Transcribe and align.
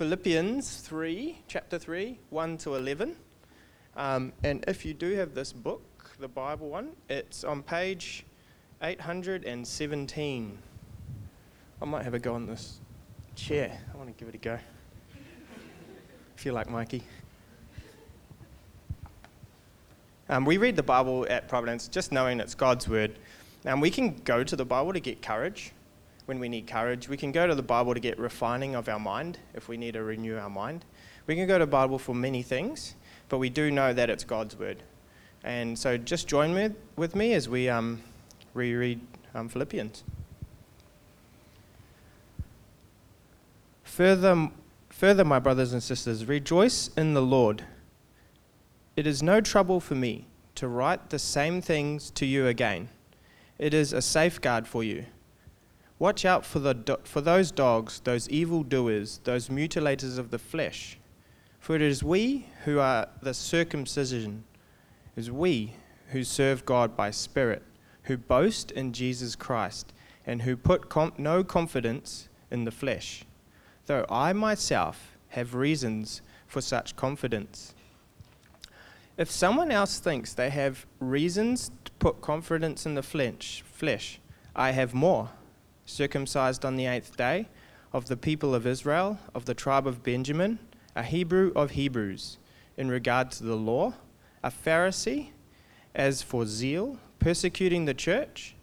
Philippians 0.00 0.78
3, 0.80 1.36
chapter 1.46 1.78
3, 1.78 2.18
1 2.30 2.56
to 2.56 2.74
11. 2.74 3.14
Um, 3.94 4.32
and 4.42 4.64
if 4.66 4.86
you 4.86 4.94
do 4.94 5.14
have 5.16 5.34
this 5.34 5.52
book, 5.52 5.82
the 6.18 6.26
Bible 6.26 6.70
one, 6.70 6.92
it's 7.10 7.44
on 7.44 7.62
page 7.62 8.24
817. 8.80 10.58
I 11.82 11.84
might 11.84 12.02
have 12.02 12.14
a 12.14 12.18
go 12.18 12.32
on 12.32 12.46
this 12.46 12.80
chair. 13.36 13.78
I 13.92 13.96
want 13.98 14.08
to 14.08 14.14
give 14.18 14.26
it 14.26 14.34
a 14.34 14.38
go. 14.38 14.58
if 16.34 16.46
you 16.46 16.52
like 16.52 16.70
Mikey. 16.70 17.02
Um, 20.30 20.46
we 20.46 20.56
read 20.56 20.76
the 20.76 20.82
Bible 20.82 21.26
at 21.28 21.46
Providence 21.46 21.88
just 21.88 22.10
knowing 22.10 22.40
it's 22.40 22.54
God's 22.54 22.88
word. 22.88 23.18
And 23.66 23.82
we 23.82 23.90
can 23.90 24.16
go 24.24 24.44
to 24.44 24.56
the 24.56 24.64
Bible 24.64 24.94
to 24.94 25.00
get 25.00 25.20
courage 25.20 25.72
when 26.30 26.38
we 26.38 26.48
need 26.48 26.64
courage. 26.68 27.08
We 27.08 27.16
can 27.16 27.32
go 27.32 27.48
to 27.48 27.56
the 27.56 27.62
Bible 27.62 27.92
to 27.92 27.98
get 27.98 28.16
refining 28.16 28.76
of 28.76 28.88
our 28.88 29.00
mind 29.00 29.40
if 29.52 29.66
we 29.66 29.76
need 29.76 29.94
to 29.94 30.04
renew 30.04 30.38
our 30.38 30.48
mind. 30.48 30.84
We 31.26 31.34
can 31.34 31.48
go 31.48 31.58
to 31.58 31.64
the 31.64 31.70
Bible 31.70 31.98
for 31.98 32.14
many 32.14 32.44
things, 32.44 32.94
but 33.28 33.38
we 33.38 33.50
do 33.50 33.72
know 33.72 33.92
that 33.92 34.08
it's 34.08 34.22
God's 34.22 34.56
word. 34.56 34.80
And 35.42 35.76
so 35.76 35.96
just 35.96 36.28
join 36.28 36.54
me, 36.54 36.70
with 36.94 37.16
me 37.16 37.32
as 37.32 37.48
we 37.48 37.68
um, 37.68 38.00
reread 38.54 39.00
um, 39.34 39.48
Philippians. 39.48 40.04
Further, 43.82 44.50
further, 44.88 45.24
my 45.24 45.40
brothers 45.40 45.72
and 45.72 45.82
sisters, 45.82 46.26
rejoice 46.26 46.90
in 46.96 47.14
the 47.14 47.22
Lord. 47.22 47.64
It 48.94 49.04
is 49.04 49.20
no 49.20 49.40
trouble 49.40 49.80
for 49.80 49.96
me 49.96 50.26
to 50.54 50.68
write 50.68 51.10
the 51.10 51.18
same 51.18 51.60
things 51.60 52.08
to 52.12 52.24
you 52.24 52.46
again. 52.46 52.88
It 53.58 53.74
is 53.74 53.92
a 53.92 54.00
safeguard 54.00 54.68
for 54.68 54.84
you. 54.84 55.06
Watch 56.00 56.24
out 56.24 56.46
for, 56.46 56.60
the 56.60 56.72
do- 56.72 56.96
for 57.04 57.20
those 57.20 57.52
dogs, 57.52 58.00
those 58.00 58.26
evil 58.30 58.62
doers, 58.62 59.20
those 59.24 59.48
mutilators 59.48 60.16
of 60.16 60.30
the 60.30 60.38
flesh. 60.38 60.98
For 61.58 61.76
it 61.76 61.82
is 61.82 62.02
we 62.02 62.46
who 62.64 62.78
are 62.78 63.06
the 63.20 63.34
circumcision, 63.34 64.44
it 65.14 65.20
is 65.20 65.30
we 65.30 65.74
who 66.08 66.24
serve 66.24 66.64
God 66.64 66.96
by 66.96 67.10
Spirit, 67.10 67.62
who 68.04 68.16
boast 68.16 68.70
in 68.70 68.94
Jesus 68.94 69.36
Christ, 69.36 69.92
and 70.26 70.40
who 70.40 70.56
put 70.56 70.88
com- 70.88 71.12
no 71.18 71.44
confidence 71.44 72.30
in 72.50 72.64
the 72.64 72.70
flesh, 72.70 73.24
though 73.84 74.06
I 74.08 74.32
myself 74.32 75.18
have 75.28 75.54
reasons 75.54 76.22
for 76.46 76.62
such 76.62 76.96
confidence. 76.96 77.74
If 79.18 79.30
someone 79.30 79.70
else 79.70 79.98
thinks 79.98 80.32
they 80.32 80.48
have 80.48 80.86
reasons 80.98 81.70
to 81.84 81.92
put 81.98 82.22
confidence 82.22 82.86
in 82.86 82.94
the 82.94 83.02
flesh, 83.02 83.62
flesh, 83.70 84.18
I 84.56 84.70
have 84.70 84.94
more. 84.94 85.28
Circumcised 85.90 86.64
on 86.64 86.76
the 86.76 86.86
eighth 86.86 87.16
day, 87.16 87.48
of 87.92 88.06
the 88.06 88.16
people 88.16 88.54
of 88.54 88.64
Israel, 88.64 89.18
of 89.34 89.46
the 89.46 89.54
tribe 89.54 89.88
of 89.88 90.04
Benjamin, 90.04 90.60
a 90.94 91.02
Hebrew 91.02 91.52
of 91.56 91.72
Hebrews, 91.72 92.38
in 92.76 92.88
regard 92.88 93.32
to 93.32 93.42
the 93.42 93.56
law, 93.56 93.94
a 94.42 94.52
Pharisee, 94.52 95.30
as 95.92 96.22
for 96.22 96.46
zeal, 96.46 96.98
persecuting 97.18 97.86
the 97.86 97.92
church, 97.92 98.54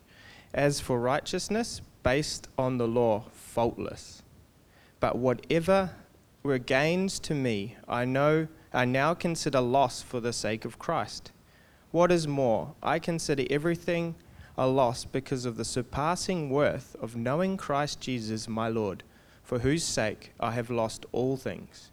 as 0.54 0.80
for 0.80 1.02
righteousness, 1.02 1.82
based 2.02 2.48
on 2.58 2.78
the 2.78 2.88
law, 2.88 3.26
faultless. 3.34 4.24
But 5.02 5.18
whatever 5.18 5.92
were 6.44 6.58
gains 6.58 7.20
to 7.20 7.36
me, 7.36 7.76
I 7.90 8.06
know 8.06 8.48
I 8.74 8.86
now 8.86 9.14
consider 9.14 9.60
loss 9.60 10.02
for 10.02 10.22
the 10.22 10.34
sake 10.34 10.64
of 10.64 10.80
Christ. 10.80 11.34
What 11.92 12.10
is 12.10 12.26
more, 12.26 12.74
I 12.82 13.00
consider 13.00 13.44
everything 13.50 14.16
a 14.58 14.68
loss 14.68 15.06
because 15.06 15.46
of 15.46 15.58
the 15.58 15.66
surpassing 15.66 16.50
worth 16.50 16.96
of 17.02 17.16
knowing 17.16 17.58
Christ 17.58 18.02
Jesus 18.02 18.48
my 18.48 18.68
Lord, 18.68 19.04
for 19.44 19.60
whose 19.60 19.84
sake 19.84 20.34
I 20.40 20.52
have 20.52 20.70
lost 20.70 21.06
all 21.12 21.38
things. 21.38 21.92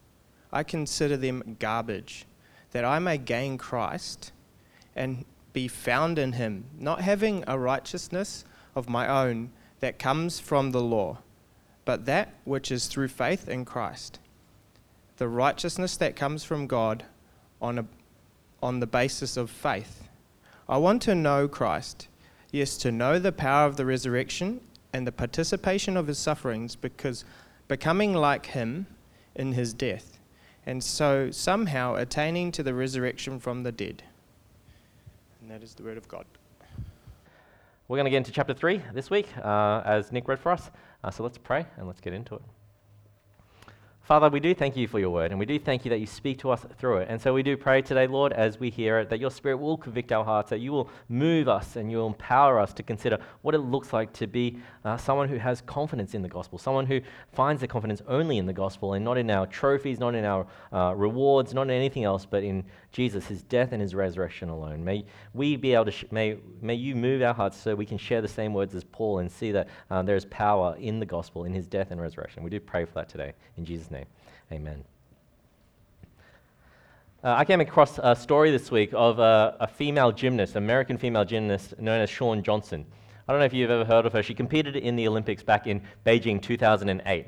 I 0.52 0.62
consider 0.62 1.16
them 1.16 1.56
garbage, 1.58 2.26
that 2.72 2.84
I 2.84 2.98
may 2.98 3.18
gain 3.18 3.58
Christ 3.58 4.32
and 4.96 5.24
be 5.52 5.68
found 5.68 6.18
in 6.18 6.32
him, 6.32 6.64
not 6.78 7.00
having 7.00 7.44
a 7.46 7.58
righteousness 7.58 8.44
of 8.74 8.88
my 8.88 9.08
own 9.08 9.50
that 9.80 9.98
comes 9.98 10.40
from 10.40 10.70
the 10.70 10.80
law, 10.80 11.18
but 11.84 12.06
that 12.06 12.34
which 12.44 12.72
is 12.72 12.86
through 12.86 13.08
faith 13.08 13.48
in 13.48 13.64
Christ 13.64 14.18
the 15.16 15.28
righteousness 15.28 15.96
that 15.96 16.16
comes 16.16 16.44
from 16.44 16.66
God 16.66 17.04
on, 17.60 17.78
a, 17.78 17.86
on 18.62 18.80
the 18.80 18.86
basis 18.86 19.36
of 19.36 19.50
faith. 19.50 20.08
I 20.68 20.76
want 20.78 21.02
to 21.02 21.14
know 21.14 21.46
Christ, 21.46 22.08
yes, 22.54 22.76
to 22.78 22.92
know 22.92 23.18
the 23.18 23.32
power 23.32 23.66
of 23.66 23.76
the 23.76 23.84
resurrection 23.84 24.60
and 24.92 25.06
the 25.06 25.12
participation 25.12 25.96
of 25.96 26.06
his 26.06 26.18
sufferings, 26.18 26.76
because 26.76 27.24
becoming 27.66 28.14
like 28.14 28.46
him 28.46 28.86
in 29.34 29.52
his 29.52 29.74
death, 29.74 30.20
and 30.64 30.82
so 30.82 31.30
somehow 31.30 31.96
attaining 31.96 32.52
to 32.52 32.62
the 32.62 32.72
resurrection 32.72 33.40
from 33.40 33.64
the 33.64 33.72
dead. 33.72 34.04
And 35.40 35.50
that 35.50 35.62
is 35.62 35.74
the 35.74 35.82
word 35.82 35.96
of 35.96 36.06
God. 36.06 36.24
We're 37.88 37.96
going 37.96 38.06
to 38.06 38.10
get 38.10 38.18
into 38.18 38.32
chapter 38.32 38.54
3 38.54 38.80
this 38.94 39.10
week, 39.10 39.28
uh, 39.42 39.82
as 39.84 40.12
Nick 40.12 40.28
read 40.28 40.38
for 40.38 40.52
us. 40.52 40.70
Uh, 41.02 41.10
so 41.10 41.22
let's 41.22 41.36
pray 41.36 41.66
and 41.76 41.86
let's 41.86 42.00
get 42.00 42.14
into 42.14 42.36
it. 42.36 42.42
Father, 44.04 44.28
we 44.28 44.38
do 44.38 44.54
thank 44.54 44.76
you 44.76 44.86
for 44.86 45.00
your 45.00 45.08
word, 45.08 45.30
and 45.30 45.40
we 45.40 45.46
do 45.46 45.58
thank 45.58 45.86
you 45.86 45.88
that 45.88 45.98
you 45.98 46.06
speak 46.06 46.38
to 46.40 46.50
us 46.50 46.66
through 46.76 46.98
it. 46.98 47.08
And 47.08 47.18
so 47.18 47.32
we 47.32 47.42
do 47.42 47.56
pray 47.56 47.80
today, 47.80 48.06
Lord, 48.06 48.34
as 48.34 48.60
we 48.60 48.68
hear 48.68 48.98
it, 48.98 49.08
that 49.08 49.18
your 49.18 49.30
spirit 49.30 49.56
will 49.56 49.78
convict 49.78 50.12
our 50.12 50.22
hearts, 50.22 50.50
that 50.50 50.58
you 50.58 50.72
will 50.72 50.90
move 51.08 51.48
us 51.48 51.76
and 51.76 51.90
you 51.90 51.96
will 51.96 52.08
empower 52.08 52.60
us 52.60 52.74
to 52.74 52.82
consider 52.82 53.18
what 53.40 53.54
it 53.54 53.60
looks 53.60 53.94
like 53.94 54.12
to 54.12 54.26
be 54.26 54.58
uh, 54.84 54.98
someone 54.98 55.26
who 55.26 55.38
has 55.38 55.62
confidence 55.62 56.12
in 56.12 56.20
the 56.20 56.28
gospel, 56.28 56.58
someone 56.58 56.84
who 56.84 57.00
finds 57.32 57.62
their 57.62 57.66
confidence 57.66 58.02
only 58.06 58.36
in 58.36 58.44
the 58.44 58.52
gospel 58.52 58.92
and 58.92 59.02
not 59.02 59.16
in 59.16 59.30
our 59.30 59.46
trophies, 59.46 59.98
not 59.98 60.14
in 60.14 60.26
our 60.26 60.46
uh, 60.70 60.92
rewards, 60.94 61.54
not 61.54 61.62
in 61.62 61.70
anything 61.70 62.04
else, 62.04 62.26
but 62.26 62.42
in 62.42 62.62
Jesus, 62.94 63.26
his 63.26 63.42
death 63.42 63.72
and 63.72 63.82
his 63.82 63.92
resurrection 63.92 64.48
alone. 64.48 64.84
May 64.84 65.04
we 65.34 65.56
be 65.56 65.74
able 65.74 65.86
to, 65.86 65.90
sh- 65.90 66.04
may, 66.12 66.38
may 66.62 66.76
you 66.76 66.94
move 66.94 67.22
our 67.22 67.34
hearts 67.34 67.58
so 67.60 67.74
we 67.74 67.84
can 67.84 67.98
share 67.98 68.22
the 68.22 68.28
same 68.28 68.54
words 68.54 68.72
as 68.72 68.84
Paul 68.84 69.18
and 69.18 69.30
see 69.30 69.50
that 69.50 69.68
uh, 69.90 70.02
there 70.02 70.14
is 70.14 70.24
power 70.26 70.76
in 70.78 71.00
the 71.00 71.04
gospel, 71.04 71.44
in 71.44 71.52
his 71.52 71.66
death 71.66 71.90
and 71.90 72.00
resurrection. 72.00 72.44
We 72.44 72.50
do 72.50 72.60
pray 72.60 72.84
for 72.84 72.94
that 72.94 73.08
today. 73.08 73.32
In 73.56 73.64
Jesus' 73.64 73.90
name, 73.90 74.06
amen. 74.52 74.84
Uh, 77.24 77.34
I 77.36 77.44
came 77.44 77.60
across 77.60 77.98
a 78.00 78.14
story 78.14 78.52
this 78.52 78.70
week 78.70 78.90
of 78.92 79.18
a, 79.18 79.56
a 79.58 79.66
female 79.66 80.12
gymnast, 80.12 80.54
American 80.54 80.96
female 80.96 81.24
gymnast 81.24 81.76
known 81.80 82.00
as 82.00 82.08
Shawn 82.08 82.44
Johnson. 82.44 82.86
I 83.26 83.32
don't 83.32 83.40
know 83.40 83.46
if 83.46 83.52
you've 83.52 83.70
ever 83.72 83.84
heard 83.84 84.06
of 84.06 84.12
her. 84.12 84.22
She 84.22 84.34
competed 84.34 84.76
in 84.76 84.94
the 84.94 85.08
Olympics 85.08 85.42
back 85.42 85.66
in 85.66 85.82
Beijing 86.06 86.40
2008. 86.40 87.26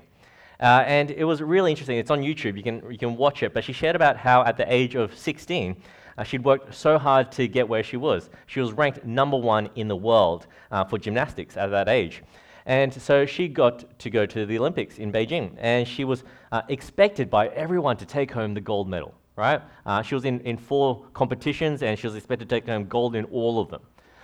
Uh, 0.61 0.85
and 0.87 1.11
it 1.11 1.25
was 1.25 1.43
really 1.43 1.71
interesting. 1.71 1.99
It's 1.99 2.11
on 2.11 2.21
YouTube. 2.23 2.57
You 2.57 2.63
can, 2.63 2.83
you 2.91 2.99
can 2.99 3.17
watch 3.17 3.43
it. 3.43 3.53
But 3.53 3.65
she 3.65 3.73
shared 3.73 3.97
about 3.97 4.17
how 4.17 4.43
at 4.45 4.57
the 4.57 4.73
age 4.73 4.95
of 4.95 5.17
16, 5.17 5.77
uh, 6.19 6.25
she'd 6.25 6.45
worked 6.45 6.75
so 6.75 6.99
hard 6.99 7.31
to 7.33 7.47
get 7.47 7.69
where 7.69 7.83
she 7.83 7.97
was. 7.97 8.31
She 8.47 8.61
was 8.61 8.73
ranked 8.73 9.05
number 9.05 9.37
one 9.37 9.69
in 9.75 9.89
the 9.89 9.97
world 9.97 10.47
uh, 10.71 10.85
for 10.85 10.99
gymnastics 10.99 11.57
at 11.57 11.69
that 11.69 11.89
age. 11.89 12.23
And 12.65 12.93
so 12.93 13.27
she 13.27 13.47
got 13.49 13.99
to 14.01 14.11
go 14.11 14.27
to 14.27 14.45
the 14.45 14.59
Olympics 14.59 14.99
in 14.99 15.13
Beijing. 15.13 15.55
And 15.59 15.87
she 15.87 16.05
was 16.05 16.25
uh, 16.51 16.63
expected 16.69 17.31
by 17.31 17.49
everyone 17.49 17.97
to 17.99 18.07
take 18.07 18.33
home 18.33 18.55
the 18.55 18.61
gold 18.61 18.89
medal, 18.89 19.15
right? 19.37 19.63
Uh, 19.85 20.03
she 20.03 20.15
was 20.15 20.25
in, 20.25 20.41
in 20.41 20.57
four 20.57 21.05
competitions 21.13 21.83
and 21.83 21.99
she 21.99 22.07
was 22.07 22.17
expected 22.17 22.49
to 22.49 22.55
take 22.55 22.67
home 22.67 22.87
gold 22.87 23.15
in 23.15 23.25
all 23.27 23.61
of 23.61 23.69
them. 23.69 23.83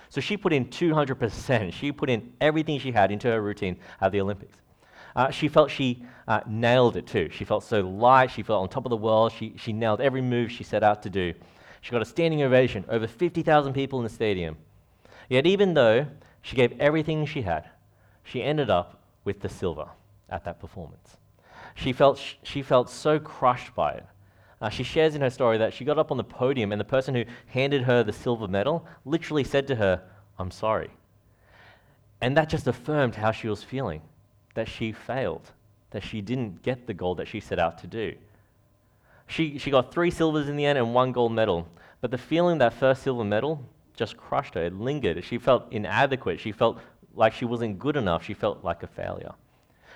So 0.09 0.19
she 0.19 0.35
put 0.35 0.51
in 0.51 0.65
200%. 0.65 1.73
She 1.73 1.91
put 1.91 2.09
in 2.09 2.33
everything 2.41 2.79
she 2.79 2.91
had 2.91 3.11
into 3.11 3.27
her 3.29 3.41
routine 3.41 3.77
at 4.01 4.11
the 4.11 4.21
Olympics. 4.21 4.57
Uh, 5.15 5.29
she 5.29 5.47
felt 5.47 5.69
she 5.69 6.03
uh, 6.27 6.41
nailed 6.47 6.97
it 6.97 7.07
too. 7.07 7.29
She 7.31 7.45
felt 7.45 7.63
so 7.63 7.81
light. 7.81 8.31
She 8.31 8.43
felt 8.43 8.61
on 8.63 8.69
top 8.69 8.85
of 8.85 8.89
the 8.89 8.97
world. 8.97 9.31
She, 9.31 9.53
she 9.57 9.73
nailed 9.73 10.01
every 10.01 10.21
move 10.21 10.51
she 10.51 10.63
set 10.63 10.83
out 10.83 11.03
to 11.03 11.09
do. 11.09 11.33
She 11.81 11.91
got 11.91 12.01
a 12.01 12.05
standing 12.05 12.41
ovation, 12.41 12.85
over 12.87 13.07
50,000 13.07 13.73
people 13.73 13.99
in 13.99 14.03
the 14.03 14.09
stadium. 14.09 14.57
Yet, 15.29 15.45
even 15.45 15.73
though 15.73 16.07
she 16.41 16.55
gave 16.55 16.79
everything 16.79 17.25
she 17.25 17.41
had, 17.41 17.69
she 18.23 18.41
ended 18.41 18.69
up 18.69 19.01
with 19.25 19.41
the 19.41 19.49
silver 19.49 19.89
at 20.29 20.45
that 20.45 20.59
performance. 20.59 21.17
She 21.75 21.91
felt, 21.91 22.17
sh- 22.17 22.35
she 22.43 22.61
felt 22.61 22.89
so 22.89 23.19
crushed 23.19 23.75
by 23.75 23.93
it. 23.93 24.05
Uh, 24.61 24.69
she 24.69 24.83
shares 24.83 25.13
in 25.13 25.21
her 25.21 25.29
story 25.29 25.57
that 25.57 25.73
she 25.73 25.83
got 25.83 25.99
up 25.99 26.09
on 26.09 26.17
the 26.17 26.23
podium 26.23 26.71
and 26.71 26.79
the 26.79 26.85
person 26.85 27.13
who 27.13 27.25
handed 27.47 27.83
her 27.83 28.01
the 28.01 28.13
silver 28.13 28.47
medal 28.47 28.85
literally 29.03 29.43
said 29.43 29.67
to 29.67 29.75
her, 29.75 30.01
I'm 30.39 30.51
sorry. 30.51 30.89
And 32.21 32.37
that 32.37 32.47
just 32.47 32.67
affirmed 32.67 33.15
how 33.15 33.31
she 33.31 33.49
was 33.49 33.61
feeling 33.61 34.01
that 34.53 34.67
she 34.67 34.91
failed, 34.91 35.51
that 35.91 36.03
she 36.03 36.21
didn't 36.21 36.61
get 36.61 36.87
the 36.87 36.93
goal 36.93 37.15
that 37.15 37.27
she 37.27 37.39
set 37.39 37.59
out 37.59 37.77
to 37.79 37.87
do. 37.87 38.15
She, 39.27 39.57
she 39.57 39.71
got 39.71 39.91
three 39.91 40.11
silvers 40.11 40.49
in 40.49 40.57
the 40.57 40.65
end 40.65 40.77
and 40.77 40.93
one 40.93 41.11
gold 41.11 41.31
medal, 41.31 41.67
but 42.01 42.11
the 42.11 42.17
feeling 42.17 42.57
that 42.59 42.73
first 42.73 43.03
silver 43.03 43.23
medal 43.23 43.63
just 43.95 44.17
crushed 44.17 44.55
her. 44.55 44.65
It 44.65 44.73
lingered. 44.73 45.23
She 45.23 45.37
felt 45.37 45.71
inadequate. 45.71 46.39
She 46.39 46.51
felt 46.51 46.79
like 47.15 47.33
she 47.33 47.45
wasn't 47.45 47.79
good 47.79 47.95
enough. 47.95 48.23
She 48.23 48.33
felt 48.33 48.63
like 48.63 48.83
a 48.83 48.87
failure. 48.87 49.33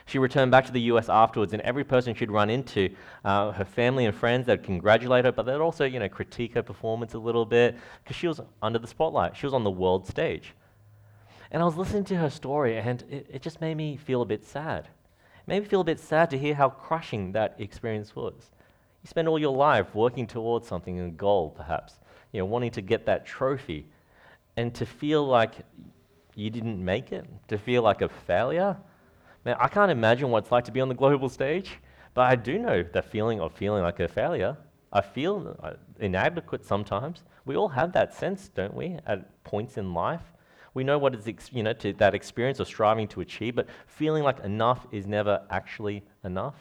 She 0.06 0.20
returned 0.20 0.52
back 0.52 0.66
to 0.66 0.72
the 0.72 0.82
US 0.82 1.10
afterwards, 1.10 1.52
and 1.52 1.62
every 1.64 1.84
person 1.84 2.16
she'd 2.16 2.32
run 2.32 2.50
into, 2.50 2.90
uh, 3.26 3.52
her 3.52 3.66
family 3.66 4.06
and 4.06 4.16
friends, 4.16 4.46
they'd 4.48 4.64
congratulate 4.64 5.26
her, 5.26 5.34
but 5.34 5.46
they'd 5.46 5.56
also, 5.56 5.84
you 5.84 6.00
know, 6.00 6.08
critique 6.08 6.54
her 6.54 6.64
performance 6.64 7.14
a 7.14 7.20
little 7.20 7.46
bit 7.46 7.76
because 8.02 8.16
she 8.16 8.28
was 8.28 8.40
under 8.62 8.80
the 8.80 8.88
spotlight. 8.88 9.36
She 9.36 9.46
was 9.46 9.54
on 9.54 9.66
the 9.66 9.72
world 9.72 10.08
stage. 10.08 10.54
And 11.52 11.62
I 11.62 11.66
was 11.66 11.78
listening 11.78 12.04
to 12.06 12.18
her 12.18 12.30
story, 12.30 12.78
and 12.78 13.04
it, 13.10 13.28
it 13.30 13.42
just 13.42 13.62
made 13.62 13.76
me 13.76 13.98
feel 13.98 14.22
a 14.22 14.26
bit 14.26 14.44
sad. 14.44 14.88
Made 15.46 15.64
me 15.64 15.70
feel 15.70 15.82
a 15.82 15.86
bit 15.86 16.00
sad 16.00 16.30
to 16.32 16.38
hear 16.38 16.54
how 16.54 16.70
crushing 16.70 17.32
that 17.32 17.56
experience 17.58 18.16
was. 18.16 18.52
You 19.04 19.08
spend 19.08 19.28
all 19.28 19.40
your 19.40 19.56
life 19.56 19.96
working 19.96 20.28
towards 20.28 20.68
something, 20.68 21.00
a 21.00 21.10
goal 21.10 21.52
perhaps, 21.52 22.00
you 22.34 22.40
know, 22.40 22.46
wanting 22.46 22.72
to 22.72 22.82
get 22.82 23.06
that 23.06 23.26
trophy, 23.26 23.88
and 24.58 24.74
to 24.76 24.86
feel 24.86 25.26
like 25.26 25.54
you 26.36 26.50
didn't 26.50 26.84
make 26.84 27.12
it, 27.14 27.26
to 27.48 27.58
feel 27.58 27.82
like 27.82 28.02
a 28.02 28.10
failure. 28.10 28.76
Man, 29.46 29.56
I 29.60 29.70
can't 29.70 29.92
imagine 29.92 30.30
what 30.30 30.44
it's 30.44 30.52
like 30.52 30.66
to 30.66 30.72
be 30.72 30.82
on 30.82 30.90
the 30.90 30.96
global 30.96 31.30
stage, 31.30 31.80
but 32.14 32.22
I 32.22 32.36
do 32.36 32.60
know 32.60 32.84
the 32.84 33.02
feeling 33.02 33.40
of 33.40 33.54
feeling 33.54 33.84
like 33.84 34.00
a 34.02 34.08
failure. 34.08 34.58
I 34.92 35.02
feel 35.02 35.56
uh, 35.64 35.74
inadequate 36.00 36.66
sometimes. 36.66 37.24
We 37.46 37.56
all 37.56 37.70
have 37.70 37.94
that 37.94 38.14
sense, 38.14 38.50
don't 38.50 38.74
we, 38.74 38.98
at 39.06 39.44
points 39.44 39.78
in 39.78 39.94
life? 39.94 40.34
We 40.78 40.84
know 40.84 41.00
what 41.00 41.16
you 41.52 41.64
know, 41.64 41.74
to 41.74 41.92
that 41.94 42.14
experience 42.14 42.60
of 42.60 42.68
striving 42.68 43.08
to 43.08 43.22
achieve, 43.22 43.56
but 43.56 43.66
feeling 43.88 44.22
like 44.22 44.42
enough 44.42 44.86
is 44.92 45.08
never 45.08 45.42
actually 45.50 46.04
enough. 46.24 46.54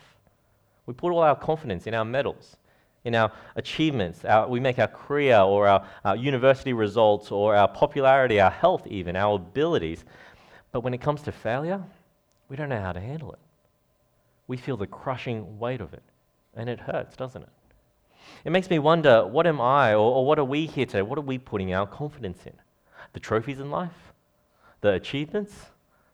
We 0.86 0.94
put 0.94 1.12
all 1.12 1.18
our 1.18 1.36
confidence 1.36 1.86
in 1.86 1.92
our 1.92 2.06
medals, 2.06 2.56
in 3.04 3.14
our 3.14 3.30
achievements. 3.56 4.24
Our, 4.24 4.48
we 4.48 4.58
make 4.58 4.78
our 4.78 4.88
career 4.88 5.40
or 5.40 5.68
our, 5.68 5.86
our 6.02 6.16
university 6.16 6.72
results 6.72 7.30
or 7.30 7.54
our 7.54 7.68
popularity, 7.68 8.40
our 8.40 8.50
health, 8.50 8.86
even, 8.86 9.16
our 9.16 9.34
abilities. 9.34 10.06
But 10.72 10.80
when 10.80 10.94
it 10.94 11.02
comes 11.02 11.20
to 11.24 11.30
failure, 11.30 11.82
we 12.48 12.56
don't 12.56 12.70
know 12.70 12.80
how 12.80 12.92
to 12.92 13.00
handle 13.00 13.34
it. 13.34 13.40
We 14.46 14.56
feel 14.56 14.78
the 14.78 14.86
crushing 14.86 15.58
weight 15.58 15.82
of 15.82 15.92
it, 15.92 16.02
and 16.54 16.70
it 16.70 16.80
hurts, 16.80 17.16
doesn't 17.16 17.42
it? 17.42 17.50
It 18.46 18.50
makes 18.50 18.70
me 18.70 18.78
wonder 18.78 19.26
what 19.26 19.46
am 19.46 19.60
I, 19.60 19.92
or, 19.92 20.10
or 20.10 20.24
what 20.24 20.38
are 20.38 20.44
we 20.44 20.64
here 20.64 20.86
today? 20.86 21.02
What 21.02 21.18
are 21.18 21.20
we 21.20 21.36
putting 21.36 21.74
our 21.74 21.86
confidence 21.86 22.46
in? 22.46 22.54
The 23.16 23.20
trophies 23.20 23.60
in 23.60 23.70
life? 23.70 24.12
The 24.82 24.92
achievements? 24.92 25.54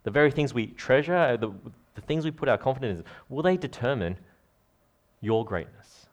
The 0.05 0.13
very 0.13 0.31
things 0.31 0.55
we 0.55 0.69
treasure? 0.69 1.37
The, 1.37 1.51
the 1.97 2.01
things 2.01 2.25
we 2.25 2.31
put 2.31 2.49
our 2.49 2.57
confidence 2.57 3.01
in? 3.01 3.05
Will 3.29 3.43
they 3.43 3.57
determine 3.57 4.17
your 5.21 5.45
greatness? 5.45 6.07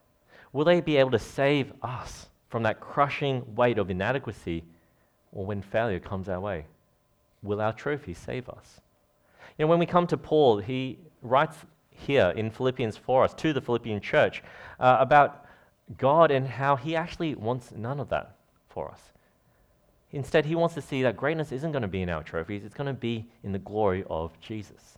Will 0.51 0.65
they 0.65 0.81
be 0.81 0.97
able 0.97 1.11
to 1.11 1.19
save 1.19 1.73
us 1.83 2.29
from 2.47 2.63
that 2.63 2.79
crushing 2.79 3.43
weight 3.53 3.77
of 3.77 3.91
inadequacy 3.91 4.63
or 5.31 5.45
when 5.45 5.61
failure 5.61 5.99
comes 5.99 6.27
our 6.27 6.39
way? 6.39 6.65
Will 7.43 7.61
our 7.61 7.71
trophies 7.71 8.17
save 8.17 8.49
us? 8.49 8.81
You 9.59 9.65
know, 9.65 9.69
when 9.69 9.77
we 9.77 9.85
come 9.85 10.07
to 10.07 10.17
Paul, 10.17 10.57
he 10.57 10.97
writes 11.21 11.57
here 11.91 12.33
in 12.35 12.49
Philippians 12.49 12.97
for 12.97 13.23
us, 13.23 13.35
to 13.35 13.53
the 13.53 13.61
Philippian 13.61 14.01
church, 14.01 14.41
uh, 14.79 14.97
about 14.99 15.45
God 15.99 16.31
and 16.31 16.47
how 16.47 16.75
He 16.77 16.95
actually 16.95 17.35
wants 17.35 17.71
none 17.75 17.99
of 17.99 18.09
that 18.09 18.37
for 18.69 18.89
us. 18.89 19.01
Instead, 20.11 20.45
He 20.45 20.55
wants 20.55 20.75
to 20.75 20.81
see 20.81 21.03
that 21.03 21.17
greatness 21.17 21.51
isn't 21.51 21.71
going 21.71 21.81
to 21.81 21.87
be 21.87 22.01
in 22.01 22.09
our 22.09 22.23
trophies, 22.23 22.63
it's 22.63 22.75
going 22.75 22.87
to 22.87 22.93
be 22.93 23.29
in 23.43 23.51
the 23.51 23.59
glory 23.59 24.03
of 24.09 24.39
Jesus. 24.39 24.97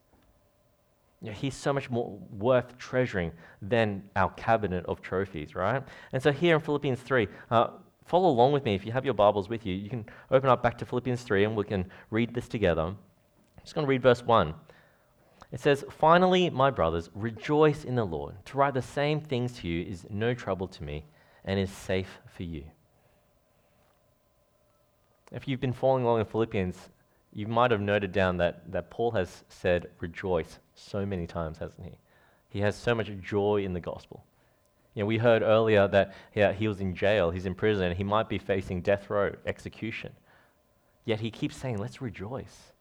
You 1.21 1.27
know, 1.27 1.33
he's 1.33 1.55
so 1.55 1.71
much 1.71 1.89
more 1.89 2.17
worth 2.31 2.77
treasuring 2.79 3.31
than 3.61 4.03
our 4.15 4.31
cabinet 4.31 4.83
of 4.87 5.01
trophies, 5.03 5.53
right? 5.53 5.83
And 6.13 6.21
so 6.21 6.31
here 6.31 6.55
in 6.55 6.61
Philippians 6.61 6.99
3, 6.99 7.27
uh, 7.51 7.67
follow 8.05 8.29
along 8.29 8.53
with 8.53 8.65
me. 8.65 8.73
If 8.73 8.87
you 8.87 8.91
have 8.91 9.05
your 9.05 9.13
Bibles 9.13 9.47
with 9.47 9.63
you, 9.63 9.75
you 9.75 9.87
can 9.87 10.05
open 10.31 10.49
up 10.49 10.63
back 10.63 10.79
to 10.79 10.85
Philippians 10.85 11.21
3 11.21 11.43
and 11.43 11.55
we 11.55 11.63
can 11.63 11.85
read 12.09 12.33
this 12.33 12.47
together. 12.47 12.81
I'm 12.81 12.97
just 13.61 13.75
going 13.75 13.85
to 13.85 13.89
read 13.89 14.01
verse 14.01 14.23
1. 14.23 14.53
It 15.51 15.59
says, 15.59 15.85
Finally, 15.91 16.49
my 16.49 16.71
brothers, 16.71 17.11
rejoice 17.13 17.83
in 17.83 17.95
the 17.95 18.05
Lord. 18.05 18.33
To 18.45 18.57
write 18.57 18.73
the 18.73 18.81
same 18.81 19.21
things 19.21 19.53
to 19.59 19.67
you 19.67 19.85
is 19.85 20.07
no 20.09 20.33
trouble 20.33 20.67
to 20.69 20.83
me 20.83 21.05
and 21.45 21.59
is 21.59 21.69
safe 21.69 22.19
for 22.35 22.43
you. 22.43 22.63
If 25.31 25.47
you've 25.47 25.61
been 25.61 25.73
following 25.73 26.03
along 26.03 26.19
in 26.19 26.25
Philippians, 26.25 26.89
you 27.33 27.47
might 27.47 27.71
have 27.71 27.79
noted 27.79 28.11
down 28.11 28.37
that, 28.37 28.69
that 28.71 28.89
Paul 28.89 29.11
has 29.11 29.43
said 29.47 29.89
rejoice 29.99 30.59
so 30.75 31.05
many 31.05 31.25
times, 31.25 31.57
hasn't 31.57 31.85
he? 31.85 31.93
He 32.49 32.59
has 32.59 32.75
so 32.75 32.93
much 32.93 33.09
joy 33.21 33.63
in 33.63 33.73
the 33.73 33.79
gospel. 33.79 34.25
You 34.93 35.03
know, 35.03 35.07
we 35.07 35.17
heard 35.17 35.41
earlier 35.41 35.87
that 35.87 36.13
yeah, 36.35 36.51
he 36.51 36.67
was 36.67 36.81
in 36.81 36.93
jail, 36.93 37.31
he's 37.31 37.45
in 37.45 37.55
prison, 37.55 37.95
he 37.95 38.03
might 38.03 38.27
be 38.27 38.37
facing 38.37 38.81
death 38.81 39.09
row, 39.09 39.33
execution. 39.45 40.11
Yet 41.05 41.21
he 41.21 41.31
keeps 41.31 41.55
saying, 41.55 41.77
let's 41.77 42.01
rejoice. 42.01 42.73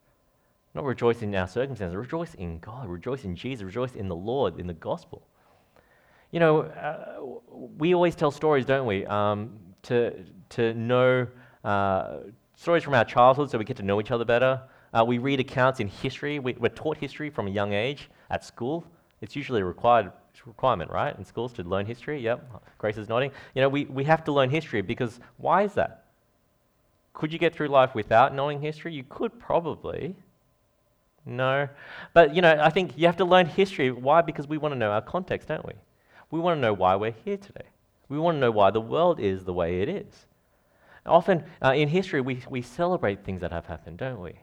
Not 0.74 0.84
rejoice 0.84 1.22
in 1.22 1.34
our 1.36 1.46
circumstances, 1.46 1.94
rejoice 1.94 2.34
in 2.34 2.58
God, 2.58 2.88
rejoice 2.88 3.24
in 3.24 3.36
Jesus, 3.36 3.62
rejoice 3.62 3.94
in 3.94 4.08
the 4.08 4.16
Lord, 4.16 4.58
in 4.58 4.66
the 4.66 4.74
gospel. 4.74 5.22
You 6.32 6.40
know, 6.40 6.62
uh, 6.62 7.20
we 7.78 7.94
always 7.94 8.16
tell 8.16 8.32
stories, 8.32 8.66
don't 8.66 8.86
we? 8.86 9.06
Um, 9.06 9.58
to, 9.82 10.24
to 10.50 10.74
know 10.74 11.26
uh, 11.64 12.18
stories 12.60 12.82
from 12.82 12.92
our 12.92 13.06
childhood 13.06 13.50
so 13.50 13.56
we 13.56 13.64
get 13.64 13.78
to 13.78 13.82
know 13.82 13.98
each 14.00 14.10
other 14.10 14.24
better. 14.26 14.60
Uh, 14.92 15.02
we 15.02 15.16
read 15.16 15.40
accounts 15.40 15.80
in 15.80 15.88
history. 15.88 16.38
We, 16.38 16.54
are 16.62 16.68
taught 16.68 16.98
history 16.98 17.30
from 17.30 17.46
a 17.46 17.50
young 17.50 17.72
age 17.72 18.10
at 18.28 18.44
school. 18.44 18.84
It's 19.22 19.34
usually 19.34 19.62
a 19.62 19.64
required 19.64 20.12
requirement, 20.44 20.90
right, 20.90 21.16
in 21.16 21.24
schools 21.24 21.54
to 21.54 21.62
learn 21.62 21.86
history. 21.86 22.20
Yep, 22.20 22.62
Grace 22.76 22.98
is 22.98 23.08
nodding. 23.08 23.30
You 23.54 23.62
know, 23.62 23.70
we, 23.70 23.86
we 23.86 24.04
have 24.04 24.24
to 24.24 24.32
learn 24.32 24.50
history 24.50 24.82
because 24.82 25.20
why 25.38 25.62
is 25.62 25.72
that? 25.74 26.04
Could 27.14 27.32
you 27.32 27.38
get 27.38 27.54
through 27.54 27.68
life 27.68 27.94
without 27.94 28.34
knowing 28.34 28.60
history? 28.60 28.92
You 28.92 29.04
could 29.08 29.38
probably. 29.40 30.14
No. 31.24 31.66
But, 32.12 32.34
you 32.34 32.42
know, 32.42 32.60
I 32.60 32.68
think 32.68 32.92
you 32.98 33.06
have 33.06 33.16
to 33.16 33.24
learn 33.24 33.46
history. 33.46 33.90
Why? 33.90 34.20
Because 34.20 34.46
we 34.46 34.58
want 34.58 34.74
to 34.74 34.78
know 34.78 34.90
our 34.90 35.02
context, 35.02 35.48
don't 35.48 35.64
we? 35.64 35.74
We 36.30 36.40
want 36.40 36.58
to 36.58 36.60
know 36.60 36.74
why 36.74 36.94
we're 36.96 37.14
here 37.24 37.38
today. 37.38 37.68
We 38.10 38.18
want 38.18 38.36
to 38.36 38.40
know 38.40 38.50
why 38.50 38.70
the 38.70 38.82
world 38.82 39.18
is 39.18 39.44
the 39.44 39.54
way 39.54 39.80
it 39.80 39.88
is. 39.88 40.26
Often 41.10 41.44
uh, 41.62 41.72
in 41.72 41.88
history, 41.88 42.20
we, 42.20 42.42
we 42.48 42.62
celebrate 42.62 43.24
things 43.24 43.40
that 43.40 43.52
have 43.52 43.66
happened, 43.66 43.98
don't 43.98 44.20
we? 44.20 44.34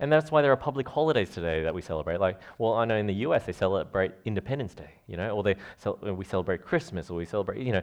And 0.00 0.10
that's 0.10 0.32
why 0.32 0.42
there 0.42 0.50
are 0.50 0.56
public 0.56 0.88
holidays 0.88 1.30
today 1.30 1.62
that 1.62 1.74
we 1.74 1.82
celebrate. 1.82 2.20
Like, 2.20 2.40
well, 2.58 2.74
I 2.74 2.84
know 2.84 2.96
in 2.96 3.06
the 3.06 3.14
US 3.26 3.44
they 3.44 3.52
celebrate 3.52 4.12
Independence 4.24 4.74
Day, 4.74 4.90
you 5.06 5.16
know, 5.16 5.30
or 5.30 5.42
they 5.42 5.56
cel- 5.76 5.98
we 6.02 6.24
celebrate 6.24 6.64
Christmas, 6.64 7.10
or 7.10 7.16
we 7.16 7.24
celebrate, 7.24 7.60
you 7.60 7.72
know, 7.72 7.82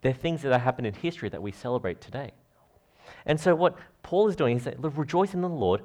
they're 0.00 0.12
things 0.12 0.42
that 0.42 0.58
happened 0.60 0.86
in 0.86 0.94
history 0.94 1.28
that 1.28 1.40
we 1.40 1.52
celebrate 1.52 2.00
today. 2.00 2.32
And 3.26 3.38
so 3.38 3.54
what 3.54 3.76
Paul 4.02 4.28
is 4.28 4.36
doing 4.36 4.56
is 4.56 4.64
that 4.64 4.78
rejoice 4.80 5.34
in 5.34 5.40
the 5.40 5.48
Lord 5.48 5.82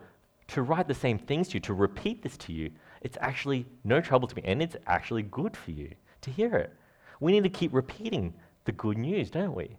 to 0.47 0.63
write 0.63 0.87
the 0.87 0.93
same 0.93 1.19
things 1.19 1.49
to 1.49 1.55
you, 1.55 1.59
to 1.61 1.73
repeat 1.73 2.23
this 2.23 2.35
to 2.37 2.53
you, 2.53 2.71
it's 3.01 3.17
actually 3.21 3.65
no 3.83 4.01
trouble 4.01 4.27
to 4.27 4.35
me, 4.35 4.41
and 4.45 4.61
it's 4.61 4.75
actually 4.87 5.23
good 5.23 5.55
for 5.55 5.71
you 5.71 5.91
to 6.21 6.31
hear 6.31 6.55
it. 6.55 6.73
We 7.19 7.31
need 7.31 7.43
to 7.43 7.49
keep 7.49 7.73
repeating 7.73 8.33
the 8.65 8.71
good 8.71 8.97
news, 8.97 9.29
don't 9.29 9.53
we? 9.53 9.77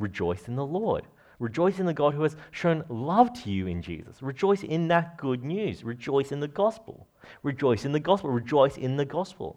Rejoice 0.00 0.48
in 0.48 0.56
the 0.56 0.66
Lord. 0.66 1.04
Rejoice 1.38 1.78
in 1.78 1.86
the 1.86 1.94
God 1.94 2.12
who 2.12 2.22
has 2.22 2.36
shown 2.50 2.84
love 2.88 3.32
to 3.44 3.50
you 3.50 3.66
in 3.66 3.80
Jesus. 3.80 4.22
Rejoice 4.22 4.62
in 4.62 4.88
that 4.88 5.16
good 5.16 5.44
news. 5.44 5.84
Rejoice 5.84 6.32
in 6.32 6.40
the 6.40 6.48
gospel. 6.48 7.06
Rejoice 7.42 7.84
in 7.84 7.92
the 7.92 8.00
gospel. 8.00 8.30
Rejoice 8.30 8.76
in 8.76 8.96
the 8.96 9.06
gospel. 9.06 9.56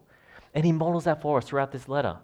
And 0.53 0.65
he 0.65 0.71
models 0.71 1.05
that 1.05 1.21
for 1.21 1.37
us 1.37 1.45
throughout 1.45 1.71
this 1.71 1.89
letter. 1.89 2.17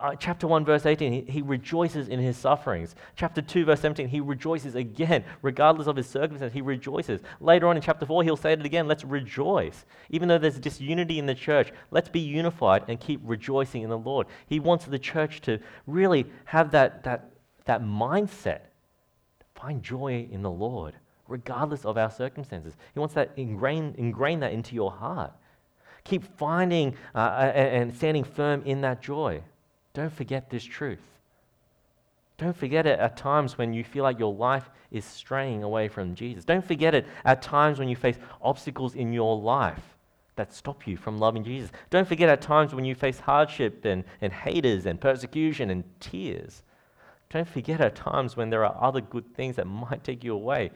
Uh, 0.00 0.14
chapter 0.14 0.46
1, 0.46 0.64
verse 0.64 0.86
18, 0.86 1.12
he, 1.12 1.20
he, 1.32 1.42
rejoices 1.42 2.08
in 2.08 2.20
his 2.20 2.36
sufferings. 2.36 2.94
Chapter 3.16 3.42
2, 3.42 3.64
verse 3.64 3.80
17, 3.80 4.08
he 4.08 4.20
rejoices 4.20 4.76
again, 4.76 5.24
regardless 5.42 5.88
of 5.88 5.96
his 5.96 6.08
circumstances, 6.08 6.54
he 6.54 6.60
rejoices. 6.60 7.20
Later 7.40 7.66
on 7.66 7.76
in 7.76 7.82
chapter 7.82 8.06
4, 8.06 8.22
he'll 8.22 8.36
say 8.36 8.52
it 8.52 8.64
again 8.64 8.86
let's 8.86 9.04
rejoice. 9.04 9.84
Even 10.10 10.28
though 10.28 10.38
there's 10.38 10.60
disunity 10.60 11.18
in 11.18 11.26
the 11.26 11.34
church, 11.34 11.72
let's 11.90 12.08
be 12.08 12.20
unified 12.20 12.84
and 12.86 13.00
keep 13.00 13.20
rejoicing 13.24 13.82
in 13.82 13.90
the 13.90 13.98
Lord. 13.98 14.28
He 14.46 14.60
wants 14.60 14.84
the 14.84 15.00
church 15.00 15.40
to 15.42 15.58
really 15.88 16.26
have 16.44 16.70
that, 16.70 17.02
that, 17.02 17.32
that 17.68 17.82
mindset, 17.82 18.60
find 19.54 19.82
joy 19.82 20.26
in 20.32 20.40
the 20.42 20.50
Lord, 20.50 20.94
regardless 21.28 21.84
of 21.84 21.98
our 21.98 22.10
circumstances. 22.10 22.72
He 22.94 22.98
wants 22.98 23.14
that 23.14 23.30
ingrain, 23.36 23.94
ingrain 23.98 24.40
that 24.40 24.52
into 24.52 24.74
your 24.74 24.90
heart. 24.90 25.32
Keep 26.04 26.24
finding 26.38 26.96
uh, 27.14 27.52
and 27.54 27.94
standing 27.94 28.24
firm 28.24 28.62
in 28.64 28.80
that 28.80 29.02
joy. 29.02 29.42
Don't 29.92 30.12
forget 30.12 30.48
this 30.48 30.64
truth. 30.64 31.02
Don't 32.38 32.56
forget 32.56 32.86
it 32.86 32.98
at 32.98 33.18
times 33.18 33.58
when 33.58 33.74
you 33.74 33.84
feel 33.84 34.02
like 34.02 34.18
your 34.18 34.32
life 34.32 34.70
is 34.90 35.04
straying 35.04 35.62
away 35.62 35.88
from 35.88 36.14
Jesus. 36.14 36.46
Don't 36.46 36.64
forget 36.64 36.94
it 36.94 37.06
at 37.26 37.42
times 37.42 37.78
when 37.78 37.90
you 37.90 37.96
face 37.96 38.16
obstacles 38.40 38.94
in 38.94 39.12
your 39.12 39.36
life 39.36 39.82
that 40.36 40.54
stop 40.54 40.86
you 40.86 40.96
from 40.96 41.18
loving 41.18 41.44
Jesus. 41.44 41.70
Don't 41.90 42.08
forget 42.08 42.30
at 42.30 42.40
times 42.40 42.74
when 42.74 42.86
you 42.86 42.94
face 42.94 43.20
hardship 43.20 43.84
and, 43.84 44.04
and 44.22 44.32
haters 44.32 44.86
and 44.86 44.98
persecution 44.98 45.68
and 45.68 45.84
tears. 46.00 46.62
Don't 47.30 47.48
forget 47.48 47.80
at 47.80 47.94
times 47.94 48.36
when 48.36 48.50
there 48.50 48.64
are 48.64 48.76
other 48.82 49.00
good 49.00 49.34
things 49.34 49.56
that 49.56 49.66
might 49.66 50.02
take 50.04 50.24
you 50.24 50.34
away. 50.34 50.70